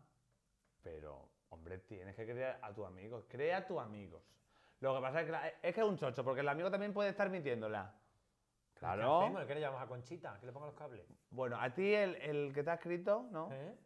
[0.82, 3.24] pero, hombre, tienes que creer a tu amigo.
[3.28, 4.22] Crea a tus amigos.
[4.80, 6.92] Lo que pasa es que, la- es que es un chocho, porque el amigo también
[6.92, 7.94] puede estar mintiéndola.
[8.74, 9.20] ¿Qué Claro.
[9.22, 9.44] hacemos?
[9.46, 10.38] ¿Qué le llamamos a Conchita?
[10.40, 11.06] ¿Que le ponga los cables?
[11.30, 13.48] Bueno, a ti el, el que te ha escrito, ¿no?
[13.52, 13.76] ¿Eh?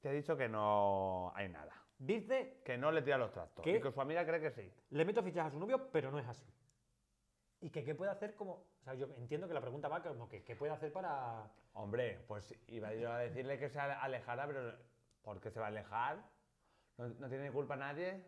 [0.00, 1.72] Te ha dicho que no hay nada.
[1.98, 3.62] Dice, Que no le tira los trastos.
[3.64, 3.76] ¿Qué?
[3.76, 4.70] Y que su amiga cree que sí.
[4.90, 6.46] le meto fichas a su novio, pero no es así.
[7.60, 8.52] ¿Y que qué puede hacer como...?
[8.52, 11.50] O sea, yo entiendo que la pregunta va como que qué puede hacer para...
[11.72, 14.74] Hombre, pues iba yo a decirle que se ale- alejara, pero
[15.22, 16.18] ¿por qué se va a alejar?
[16.98, 18.24] No, no tiene culpa nadie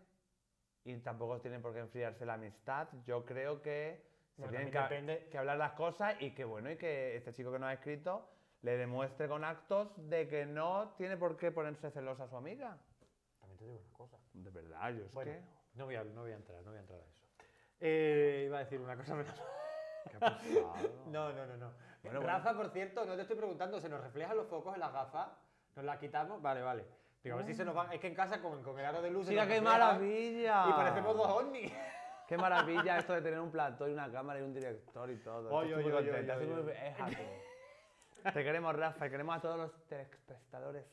[0.84, 2.88] y tampoco tiene por qué enfriarse la amistad.
[3.04, 4.02] Yo creo que
[4.34, 7.16] se Bueno, tienen también que, depende- que hablar las cosas y que bueno, y que
[7.16, 8.30] este chico que nos ha escrito
[8.62, 12.76] le demuestre con actos de que no tiene por qué ponerse celosa a su amiga.
[13.40, 14.16] También te digo una cosa.
[14.32, 15.42] De verdad, yo es Bueno, que...
[15.74, 17.18] no voy, a, no voy a entrar, no voy a entrar a eso.
[17.80, 19.34] Eh, iba a decir una cosa menos.
[20.11, 20.72] qué ha pasado.
[21.06, 21.72] No, no, no, no.
[22.02, 24.92] Bueno, Rafa, por cierto, no te estoy preguntando, ¿se nos reflejan los focos en las
[24.92, 25.28] gafas?
[25.76, 26.40] ¿Nos las quitamos?
[26.42, 26.84] Vale, vale.
[27.22, 27.92] Digo, a ver si se nos van.
[27.92, 29.28] Es que en casa con, con el aro de luz.
[29.28, 30.66] Mira qué maravilla.
[30.68, 31.72] Y parecemos dos ovnis.
[32.28, 35.48] Qué maravilla esto de tener un plató y una cámara y un director y todo.
[35.50, 37.44] Oye, oye, oye, oye,
[38.22, 40.84] Te queremos, Rafa, y queremos a todos los telespectadores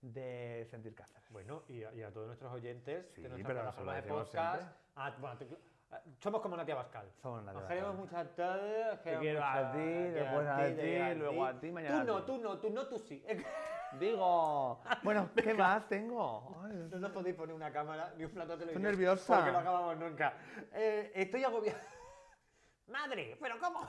[0.00, 1.28] de Sentir Cáceres.
[1.30, 4.62] Bueno, y a, y a todos nuestros oyentes Sí, de nuestra plataforma de podcast.
[4.96, 5.58] Ah, bueno, tú-
[5.90, 7.10] ah, somos como Natia Bascal.
[7.22, 8.26] Somos Natia Os queremos Bascal.
[8.26, 9.02] mucho a todos.
[9.02, 12.18] Te quiero mucho a ti, después a ti, quiero luego a ti, mañana Tú no,
[12.20, 12.26] ti.
[12.26, 13.24] tú no, tú no, tú sí.
[14.00, 16.56] Digo, bueno, ¿qué más tengo?
[16.64, 18.82] Ay, No nos podéis poner una cámara ni un plato de televisión.
[18.82, 19.36] nerviosa.
[19.36, 20.34] Porque no acabamos nunca.
[20.72, 21.78] Eh, estoy agobiado.
[22.86, 23.86] Madre, ¿pero cómo?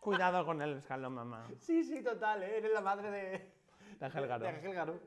[0.00, 1.48] Cuidado con el escalón, mamá.
[1.58, 2.58] Sí, sí, total, ¿eh?
[2.58, 3.52] eres la madre de,
[3.98, 4.44] De Ángel Garó.
[4.44, 5.00] de Ángel Garó.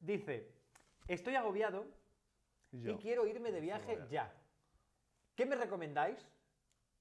[0.00, 0.52] Dice,
[1.08, 1.86] estoy agobiado
[2.72, 2.92] Yo.
[2.92, 4.32] y quiero irme de viaje ya.
[5.34, 6.28] ¿Qué me recomendáis?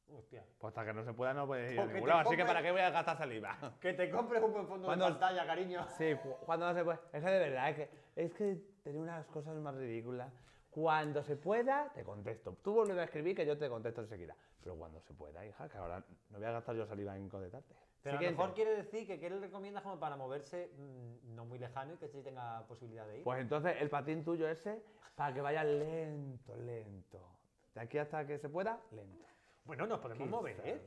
[0.08, 0.46] Hostia.
[0.60, 2.46] Pues hasta que no se pueda no puedes ir a que ningún lado, así que
[2.46, 3.58] ¿para qué voy a gastar saliva?
[3.82, 5.88] Que te compres un buen fondo Cuando- de pantalla, cariño.
[5.98, 7.00] Sí, cu- cuando no se puede.
[7.12, 10.32] Es que de verdad, es que, es que tener unas cosas más ridículas.
[10.70, 12.58] Cuando se pueda, te contesto.
[12.64, 14.36] Tú vuelves a escribir que yo te contesto enseguida.
[14.64, 17.76] Pero cuando se pueda, hija, que ahora no voy a gastar yo saliva en contestarte.
[18.02, 21.46] Pero a lo mejor quiere decir que ¿qué le recomiendas como para moverse mm, no
[21.46, 23.24] muy lejano y que sí tenga posibilidad de ir?
[23.24, 24.84] Pues entonces el patín tuyo ese,
[25.16, 27.30] para que vaya lento, lento.
[27.74, 29.26] De aquí hasta que se pueda, lento.
[29.66, 30.68] bueno, nos podemos mover, Quizás.
[30.68, 30.82] ¿eh?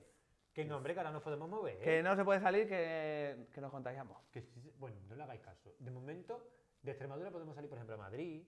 [0.53, 1.79] Que no, hombre, que ahora nos podemos mover.
[1.81, 4.18] Que no se puede salir, que, que nos contagiamos.
[4.31, 4.43] Que
[4.79, 5.74] bueno, no le hagáis caso.
[5.79, 6.49] De momento,
[6.83, 8.43] de Extremadura podemos salir, por ejemplo, a Madrid.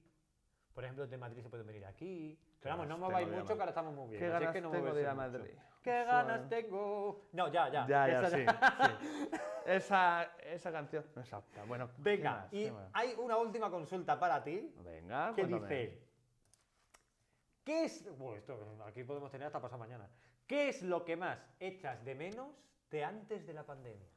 [0.73, 2.39] Por ejemplo, de Madrid se pueden venir aquí.
[2.61, 4.21] Pero vamos, no ir a mucho, que ahora estamos muy bien.
[4.21, 5.15] Qué ganas que no tengo de ir a.
[5.15, 5.51] Madrid.
[5.83, 7.29] ¡Qué ganas tengo!
[7.33, 7.87] No, ya, ya.
[7.87, 9.37] Ya, ya, esa sí, sí.
[9.65, 11.63] Esa, esa canción no es apta.
[11.65, 15.77] Bueno, ¿qué Venga, y hay una última consulta para ti Venga, que cuéntame.
[15.77, 16.03] dice:
[17.65, 18.19] ¿Qué es.
[18.19, 20.09] Bueno, esto aquí podemos tener hasta pasado mañana.
[20.47, 22.49] ¿Qué es lo que más echas de menos
[22.91, 24.09] de antes de la pandemia?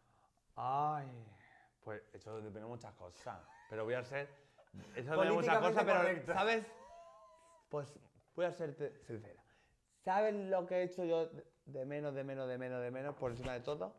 [0.56, 1.08] Ay,
[1.84, 3.40] pues he hecho de menos muchas cosas,
[3.70, 4.30] pero voy a ser...
[4.96, 6.34] He hecho de menos muchas cosas, pero.
[6.34, 6.66] ¿sabes?
[7.70, 8.00] Pues
[8.36, 9.42] voy a serte sincera.
[10.04, 11.30] ¿Sabes lo que he hecho yo
[11.66, 13.96] de- menos, de menos, de menos, de menos, por encima de todo?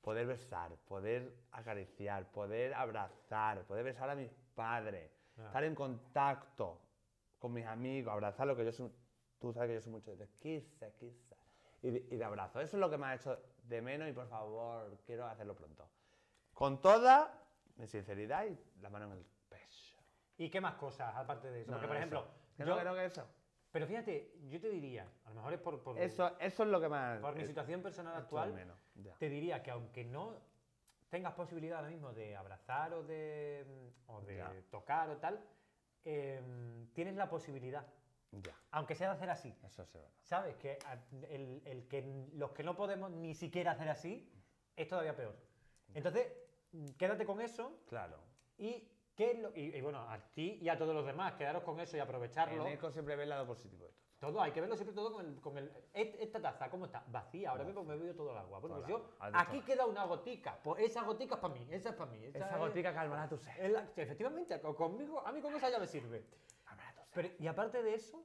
[0.00, 5.46] Poder besar, poder acariciar, poder abrazar, poder besar a mis padres, Ah.
[5.46, 6.80] estar en contacto
[7.38, 8.90] con mis amigos, abrazar lo que yo soy...
[9.38, 11.36] Tú sabes que yo soy mucho de quizá, quizá.
[11.82, 12.60] Y de, y de abrazo.
[12.60, 15.88] Eso es lo que me ha hecho de menos y por favor, quiero hacerlo pronto.
[16.52, 17.32] Con toda
[17.76, 19.96] mi sinceridad y la mano en el pecho.
[20.36, 21.70] ¿Y qué más cosas aparte de eso?
[21.70, 21.98] No, Porque, no, por eso.
[21.98, 22.26] ejemplo,
[22.56, 23.26] Que yo- no, no, que eso.
[23.72, 26.80] Pero fíjate, yo te diría, a lo mejor es por, por, Eso, eso es lo
[26.80, 27.20] que más.
[27.20, 28.78] por mi eh, situación personal actual, menos,
[29.18, 30.34] te diría que aunque no
[31.08, 33.64] tengas posibilidad ahora mismo de abrazar o de,
[34.06, 34.52] o de Ya.
[34.70, 35.44] tocar o tal,
[36.04, 37.84] em, tienes la posibilidad,
[38.32, 39.54] Ya, aunque sea de hacer así.
[39.64, 39.88] eso sí.
[39.88, 40.10] es verdad.
[40.22, 40.56] ¿Sabes?
[40.56, 40.78] Que
[41.30, 42.02] el, el que
[42.34, 44.32] los que no podemos ni siquiera hacer así
[44.76, 45.36] es todavía peor.
[45.94, 46.32] Entonces,
[46.96, 48.18] quédate con eso Claro.
[48.56, 48.88] y,
[49.20, 51.78] ¿qué es lo- y, y bueno, a ti y a todos los demás, quedaros con
[51.78, 52.66] eso y aprovecharlo.
[52.66, 54.00] En Eco siempre ve el lado positivo de todo.
[54.32, 57.04] Todo, hay que verlo siempre todo con el, con el- esta taza, ¿cómo está?
[57.08, 58.58] Vacía, ahora mismo me he bebido todo el agua.
[58.60, 61.94] Bueno, pues yo, aquí queda una gotica, pues esa gotica es para mí, esa es
[61.96, 62.24] para mí.
[62.24, 63.52] Esa es- gotica calmará tu sed.
[63.58, 66.24] es la- efectivamente, co- conmigo, a mí con esa ya me sirve.
[66.64, 67.10] Calmará tu sed.
[67.14, 68.24] Pero, y aparte de eso,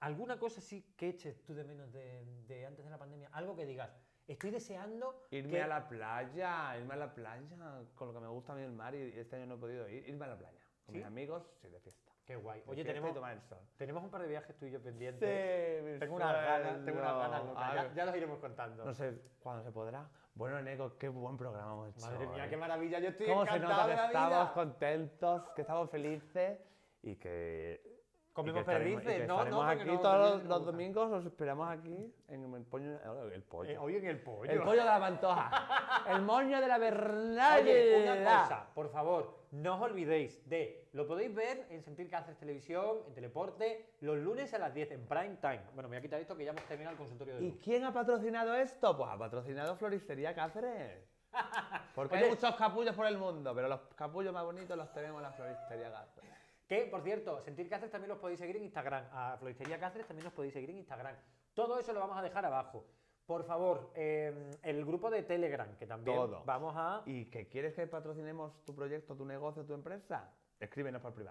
[0.00, 3.28] ¿alguna cosa sí que eches tú de menos de, de antes de la pandemia?
[3.32, 3.90] Algo que digas,
[4.26, 7.46] estoy deseando Irme que- a la playa, irme a la playa,
[7.94, 9.88] con lo que me gusta a mí el mar y este año no he podido
[9.88, 10.08] ir.
[10.08, 10.58] Irme a la playa.
[10.86, 10.98] Con ¿Sí?
[10.98, 12.12] mis amigos, sí, de fiesta.
[12.26, 12.60] Qué guay.
[12.62, 13.58] De Oye, tenemos, tomar el sol.
[13.76, 15.82] tenemos un par de viajes tú y yo pendientes.
[15.84, 17.74] mi Tengo unas ganas, tengo unas ganas locas.
[17.74, 18.84] Ya, ya los iremos contando.
[18.84, 20.08] No sé cuándo se podrá.
[20.34, 22.06] Bueno, Neko, qué buen programa hemos hecho.
[22.06, 22.98] Madre mía, qué maravilla.
[22.98, 24.54] Yo estoy ¿Cómo se encantado nota de que la estamos vida.
[24.54, 26.58] contentos, que estamos felices
[27.02, 27.93] y que...
[28.34, 32.52] Comemos y y perdices, no, no, aquí no, todos los, domingos, os esperamos aquí en
[32.52, 32.98] el pollo.
[33.32, 33.70] El pollo.
[33.70, 34.50] Eh, hoy en el pollo.
[34.50, 36.04] el pollo de la pantoja.
[36.10, 37.62] el moño de la Bernal.
[37.62, 42.36] Oye, una cosa, por favor, no os olvidéis de, lo podéis ver en Sentir haces
[42.36, 45.62] televisión, en Teleporte, los lunes a las 10 en prime time.
[45.72, 47.60] Bueno, me voy a quitar esto que ya hemos terminado el consultorio de ¿Y luz.
[47.62, 48.96] quién ha patrocinado esto?
[48.96, 51.08] Pues ha patrocinado Floristería Cáceres.
[51.94, 52.24] Porque Oye.
[52.24, 55.32] hay muchos capullos por el mundo, pero los capullos más bonitos los tenemos en la
[55.32, 56.33] Floristería Cáceres.
[56.66, 59.04] Que, por cierto, Sentir Cáceres también los podéis seguir en Instagram.
[59.12, 61.14] A Floristería Cáceres también los podéis seguir en Instagram.
[61.52, 62.86] Todo eso lo vamos a dejar abajo.
[63.26, 66.42] Por favor, eh, el grupo de Telegram, que también Todo.
[66.44, 67.02] vamos a...
[67.06, 70.30] ¿Y que quieres que patrocinemos tu proyecto, tu negocio, tu empresa?
[70.60, 71.22] Escríbenos por privado.